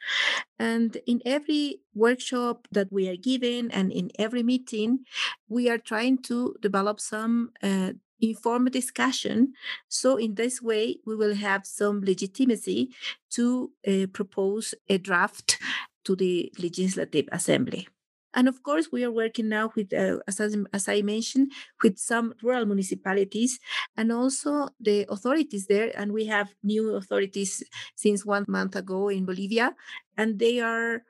And 0.59 0.97
in 1.07 1.23
every 1.25 1.81
workshop 1.95 2.69
that 2.73 2.93
we 2.93 3.09
are 3.09 3.17
given 3.17 3.71
and 3.71 3.93
in 3.93 4.11
every 4.19 4.43
meeting, 4.43 5.01
we 5.49 5.69
are 5.69 5.79
trying 5.79 6.23
to 6.23 6.55
develop 6.61 7.01
some 7.01 7.51
uh, 7.63 7.93
informed 8.21 8.73
discussion. 8.73 9.53
So, 9.89 10.17
in 10.17 10.35
this 10.35 10.63
way, 10.63 10.99
we 11.07 11.17
will 11.17 11.35
have 11.35 11.67
some 11.67 12.03
legitimacy 12.03 12.91
to 13.31 13.73
uh, 13.87 14.07
propose 14.13 14.75
a 14.89 14.99
draft 14.99 15.59
to 16.05 16.17
the 16.17 16.53
Legislative 16.59 17.29
Assembly. 17.33 17.89
And 18.37 18.49
of 18.49 18.63
course, 18.63 18.93
we 18.93 19.03
are 19.05 19.11
working 19.11 19.49
now 19.49 19.73
with, 19.75 19.93
uh, 19.93 20.19
as, 20.29 20.41
as 20.73 20.89
I 20.89 21.03
mentioned, 21.03 21.53
with 21.83 21.99
some 21.99 22.35
rural 22.43 22.67
municipalities 22.67 23.59
and 23.97 24.13
also 24.13 24.69
the 24.79 25.07
authorities 25.09 25.67
there. 25.67 25.91
And 25.99 26.13
we 26.13 26.27
have 26.27 26.55
new 26.63 26.95
authorities 26.95 27.63
since 27.97 28.27
one 28.27 28.45
month 28.47 28.77
ago 28.77 29.09
in 29.09 29.25
Bolivia, 29.25 29.75
and 30.17 30.39
they 30.39 30.61
are 30.61 31.03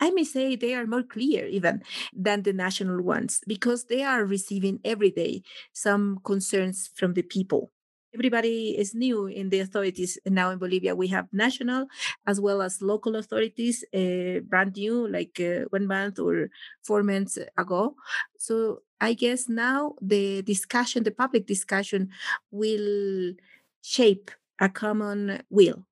I 0.00 0.10
may 0.10 0.24
say 0.24 0.56
they 0.56 0.74
are 0.74 0.86
more 0.86 1.04
clear 1.04 1.46
even 1.46 1.82
than 2.12 2.42
the 2.42 2.52
national 2.52 3.00
ones 3.02 3.40
because 3.46 3.84
they 3.86 4.02
are 4.02 4.24
receiving 4.24 4.80
every 4.84 5.10
day 5.10 5.42
some 5.72 6.18
concerns 6.24 6.90
from 6.94 7.14
the 7.14 7.22
people 7.22 7.70
everybody 8.14 8.78
is 8.78 8.94
new 8.94 9.26
in 9.26 9.50
the 9.50 9.60
authorities 9.60 10.18
now 10.26 10.50
in 10.50 10.58
Bolivia. 10.58 10.94
We 10.94 11.08
have 11.08 11.26
national 11.32 11.86
as 12.26 12.40
well 12.40 12.62
as 12.62 12.80
local 12.80 13.16
authorities, 13.16 13.84
uh, 13.92 14.40
brand 14.46 14.76
new, 14.76 15.08
like 15.08 15.40
uh, 15.40 15.66
one 15.70 15.86
month 15.86 16.18
or 16.18 16.50
four 16.82 17.02
months 17.02 17.38
ago. 17.58 17.96
So 18.38 18.82
I 19.00 19.14
guess 19.14 19.48
now 19.48 19.94
the 20.00 20.42
discussion, 20.42 21.02
the 21.02 21.10
public 21.10 21.46
discussion, 21.46 22.10
will 22.50 23.34
shape 23.82 24.30
a 24.60 24.68
common 24.68 25.42
will. 25.50 25.84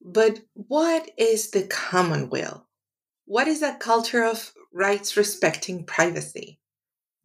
But 0.00 0.40
what 0.54 1.10
is 1.16 1.50
the 1.50 1.66
common 1.66 2.30
will? 2.30 2.66
What 3.24 3.48
is 3.48 3.62
a 3.62 3.74
culture 3.74 4.24
of 4.24 4.52
rights 4.72 5.16
respecting 5.16 5.84
privacy? 5.84 6.60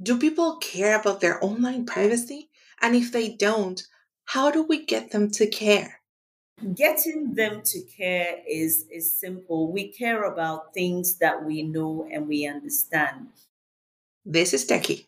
Do 0.02 0.18
people 0.18 0.58
care 0.58 1.00
about 1.00 1.22
their 1.22 1.44
online 1.44 1.86
privacy? 1.86 2.51
And 2.82 2.96
if 2.96 3.12
they 3.12 3.30
don't, 3.30 3.82
how 4.26 4.52
do 4.52 4.64
we 4.64 4.86
get 4.86 5.12
them 5.12 5.30
to 5.32 5.48
care? 5.48 6.02
Getting 6.76 7.34
them 7.34 7.62
to 7.64 7.82
care 7.82 8.38
is, 8.48 8.86
is 8.92 9.20
simple. 9.20 9.72
We 9.72 9.92
care 9.92 10.24
about 10.24 10.74
things 10.74 11.18
that 11.18 11.44
we 11.44 11.64
know 11.64 12.08
and 12.12 12.28
we 12.28 12.46
understand. 12.46 13.28
This 14.26 14.54
is 14.54 14.66
Teki. 14.66 15.08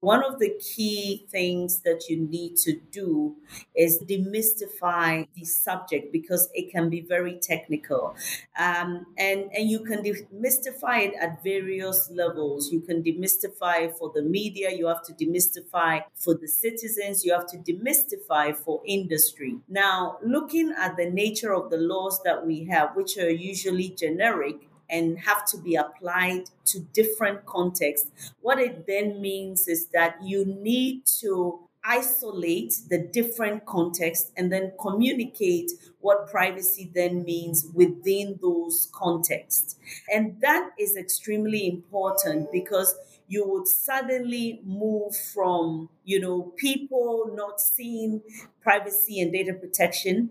One 0.00 0.24
of 0.24 0.38
the 0.38 0.50
key 0.60 1.26
things 1.28 1.80
that 1.80 2.08
you 2.08 2.20
need 2.20 2.56
to 2.58 2.78
do 2.92 3.34
is 3.74 3.98
demystify 4.08 5.26
the 5.34 5.44
subject 5.44 6.12
because 6.12 6.48
it 6.54 6.70
can 6.70 6.88
be 6.88 7.00
very 7.00 7.38
technical. 7.42 8.14
Um, 8.56 9.06
and, 9.18 9.50
and 9.52 9.68
you 9.68 9.80
can 9.80 10.04
demystify 10.04 11.08
it 11.08 11.14
at 11.20 11.42
various 11.42 12.10
levels. 12.12 12.70
You 12.70 12.80
can 12.80 13.02
demystify 13.02 13.92
for 13.98 14.12
the 14.14 14.22
media, 14.22 14.70
you 14.70 14.86
have 14.86 15.02
to 15.02 15.12
demystify 15.14 16.02
for 16.14 16.34
the 16.34 16.46
citizens, 16.46 17.24
you 17.24 17.32
have 17.32 17.46
to 17.48 17.58
demystify 17.58 18.56
for 18.56 18.80
industry. 18.86 19.56
Now, 19.68 20.18
looking 20.24 20.72
at 20.78 20.96
the 20.96 21.10
nature 21.10 21.52
of 21.52 21.70
the 21.70 21.76
laws 21.76 22.20
that 22.24 22.46
we 22.46 22.64
have, 22.66 22.94
which 22.94 23.18
are 23.18 23.30
usually 23.30 23.88
generic, 23.90 24.67
and 24.90 25.18
have 25.20 25.44
to 25.46 25.58
be 25.58 25.74
applied 25.74 26.44
to 26.66 26.80
different 26.92 27.46
contexts. 27.46 28.32
What 28.40 28.58
it 28.58 28.86
then 28.86 29.20
means 29.20 29.68
is 29.68 29.88
that 29.88 30.16
you 30.22 30.44
need 30.44 31.06
to 31.20 31.60
isolate 31.84 32.74
the 32.90 32.98
different 32.98 33.64
contexts 33.64 34.30
and 34.36 34.52
then 34.52 34.72
communicate 34.80 35.70
what 36.00 36.30
privacy 36.30 36.90
then 36.94 37.24
means 37.24 37.66
within 37.74 38.38
those 38.42 38.88
contexts. 38.92 39.76
And 40.12 40.40
that 40.40 40.70
is 40.78 40.96
extremely 40.96 41.66
important 41.66 42.52
because 42.52 42.94
you 43.26 43.46
would 43.46 43.68
suddenly 43.68 44.60
move 44.64 45.16
from, 45.16 45.88
you 46.04 46.20
know, 46.20 46.52
people 46.56 47.30
not 47.34 47.60
seeing 47.60 48.22
privacy 48.60 49.20
and 49.20 49.32
data 49.32 49.52
protection 49.54 50.30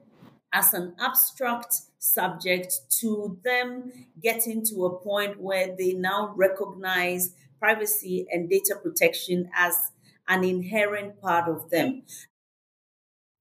as 0.53 0.73
an 0.73 0.93
abstract 0.99 1.81
subject 1.99 2.73
to 2.99 3.39
them 3.43 3.91
getting 4.21 4.63
to 4.65 4.85
a 4.85 4.99
point 4.99 5.39
where 5.39 5.75
they 5.75 5.93
now 5.93 6.33
recognize 6.35 7.35
privacy 7.59 8.27
and 8.31 8.49
data 8.49 8.75
protection 8.81 9.49
as 9.55 9.91
an 10.27 10.43
inherent 10.43 11.19
part 11.21 11.49
of 11.49 11.69
them. 11.69 12.03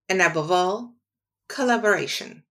And 0.09 0.23
above 0.23 0.51
all, 0.51 0.95
collaboration 1.49 2.45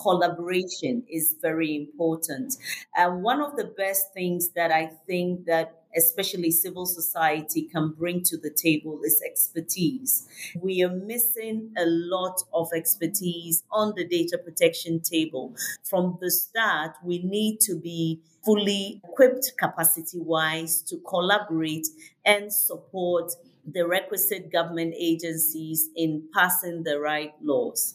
collaboration 0.00 1.04
is 1.08 1.36
very 1.40 1.76
important. 1.76 2.56
And 2.96 3.22
one 3.22 3.40
of 3.40 3.56
the 3.56 3.64
best 3.64 4.12
things 4.14 4.50
that 4.50 4.70
I 4.70 4.86
think 5.06 5.46
that 5.46 5.81
especially 5.96 6.50
civil 6.50 6.86
society 6.86 7.62
can 7.62 7.90
bring 7.90 8.22
to 8.24 8.36
the 8.36 8.50
table 8.50 9.00
is 9.04 9.22
expertise. 9.24 10.26
We 10.60 10.82
are 10.82 10.94
missing 10.94 11.72
a 11.76 11.84
lot 11.86 12.42
of 12.52 12.70
expertise 12.74 13.62
on 13.70 13.94
the 13.96 14.06
data 14.06 14.38
protection 14.38 15.00
table. 15.00 15.54
From 15.84 16.18
the 16.20 16.30
start, 16.30 16.96
we 17.04 17.22
need 17.22 17.60
to 17.60 17.74
be 17.74 18.20
fully 18.44 19.00
equipped 19.04 19.52
capacity 19.58 20.18
wise 20.18 20.82
to 20.82 20.98
collaborate 20.98 21.86
and 22.24 22.52
support 22.52 23.32
the 23.64 23.86
requisite 23.86 24.50
government 24.50 24.94
agencies 24.98 25.88
in 25.94 26.28
passing 26.34 26.82
the 26.82 26.98
right 26.98 27.32
laws. 27.40 27.94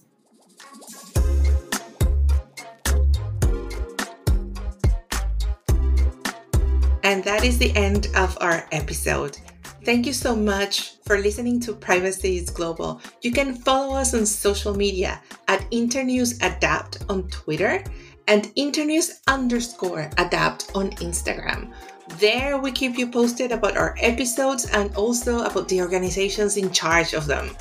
And 7.08 7.24
that 7.24 7.46
is 7.46 7.58
the 7.58 7.74
end 7.78 8.10
of 8.16 8.38
our 8.42 8.68
episode. 8.74 9.38
Thank 9.86 10.06
you 10.06 10.12
so 10.12 10.36
much 10.36 10.98
for 11.06 11.18
listening 11.18 11.58
to 11.62 11.74
Privacy 11.74 12.36
is 12.36 12.50
Global. 12.50 13.00
You 13.22 13.32
can 13.32 13.56
follow 13.56 13.96
us 13.96 14.14
on 14.14 14.26
social 14.26 14.76
media 14.76 15.22
at 15.48 15.66
Internews 15.72 16.38
Adapt 16.42 17.06
on 17.08 17.30
Twitter 17.30 17.82
and 18.28 18.52
Internews 18.58 19.22
underscore 19.28 20.10
Adapt 20.18 20.70
on 20.76 20.90
Instagram. 21.00 21.72
There 22.20 22.58
we 22.58 22.74
keep 22.74 22.98
you 22.98 23.10
posted 23.10 23.54
about 23.54 23.78
our 23.78 23.96
episodes 24.02 24.66
and 24.66 24.94
also 24.98 25.46
about 25.46 25.70
the 25.70 25.80
organizations 25.80 26.58
in 26.58 26.74
charge 26.74 27.14
of 27.14 27.26
them. 27.26 27.52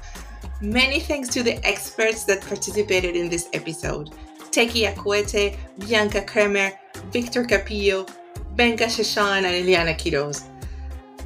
Many 0.61 0.99
thanks 0.99 1.29
to 1.29 1.45
the 1.45 1.65
experts 1.65 2.25
that 2.25 2.41
participated 2.41 3.15
in 3.15 3.29
this 3.29 3.49
episode. 3.53 4.11
Teki 4.51 4.93
Akuetteh, 4.93 5.57
Bianca 5.79 6.23
Kremer, 6.23 6.73
Victor 7.13 7.45
Kapiyo, 7.45 8.11
Gbenga 8.57 8.87
Sesan 8.87 9.45
and 9.45 9.69
Eliana 9.69 9.95
Quiroz. 9.95 10.45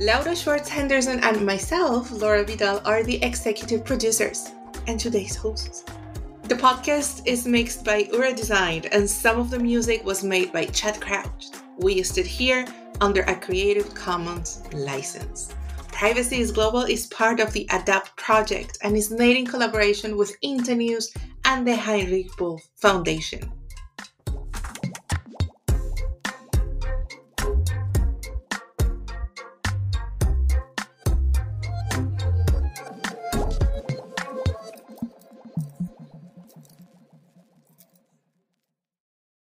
Laura 0.01 0.35
Schwartz 0.35 0.69
Henderson 0.69 1.21
and 1.21 1.47
myself, 1.47 2.11
Laura 2.11 2.43
Vidal, 2.43 2.83
are 2.85 3.05
the 3.05 3.23
executive 3.23 3.85
producers 3.85 4.51
and 4.89 4.99
today's 4.99 5.37
hosts. 5.37 5.85
The 6.49 6.57
podcast 6.57 7.25
is 7.27 7.47
mixed 7.47 7.85
by 7.85 8.09
Ura 8.13 8.35
Design 8.35 8.83
and 8.91 9.09
some 9.09 9.39
of 9.39 9.49
the 9.49 9.61
music 9.61 10.05
was 10.05 10.25
made 10.25 10.53
by 10.53 10.65
Chad 10.65 11.01
Crouch. 11.01 11.47
We 11.79 11.95
use 11.95 12.19
it 12.19 12.27
here 12.27 12.67
under 13.01 13.23
a 13.23 13.37
Creative 13.37 13.95
Commons 13.95 14.63
license. 14.73 15.55
Privacy 15.93 16.41
is 16.41 16.51
Global 16.51 16.83
is 16.83 17.07
part 17.07 17.39
of 17.39 17.53
the 17.53 17.65
ADAPT 17.71 18.17
project 18.17 18.79
and 18.83 18.97
is 18.97 19.13
made 19.13 19.37
in 19.37 19.47
collaboration 19.47 20.17
with 20.17 20.37
Internews 20.43 21.15
and 21.45 21.65
the 21.65 21.77
Heinrich 21.77 22.33
Böll 22.33 22.61
Foundation. 22.75 23.53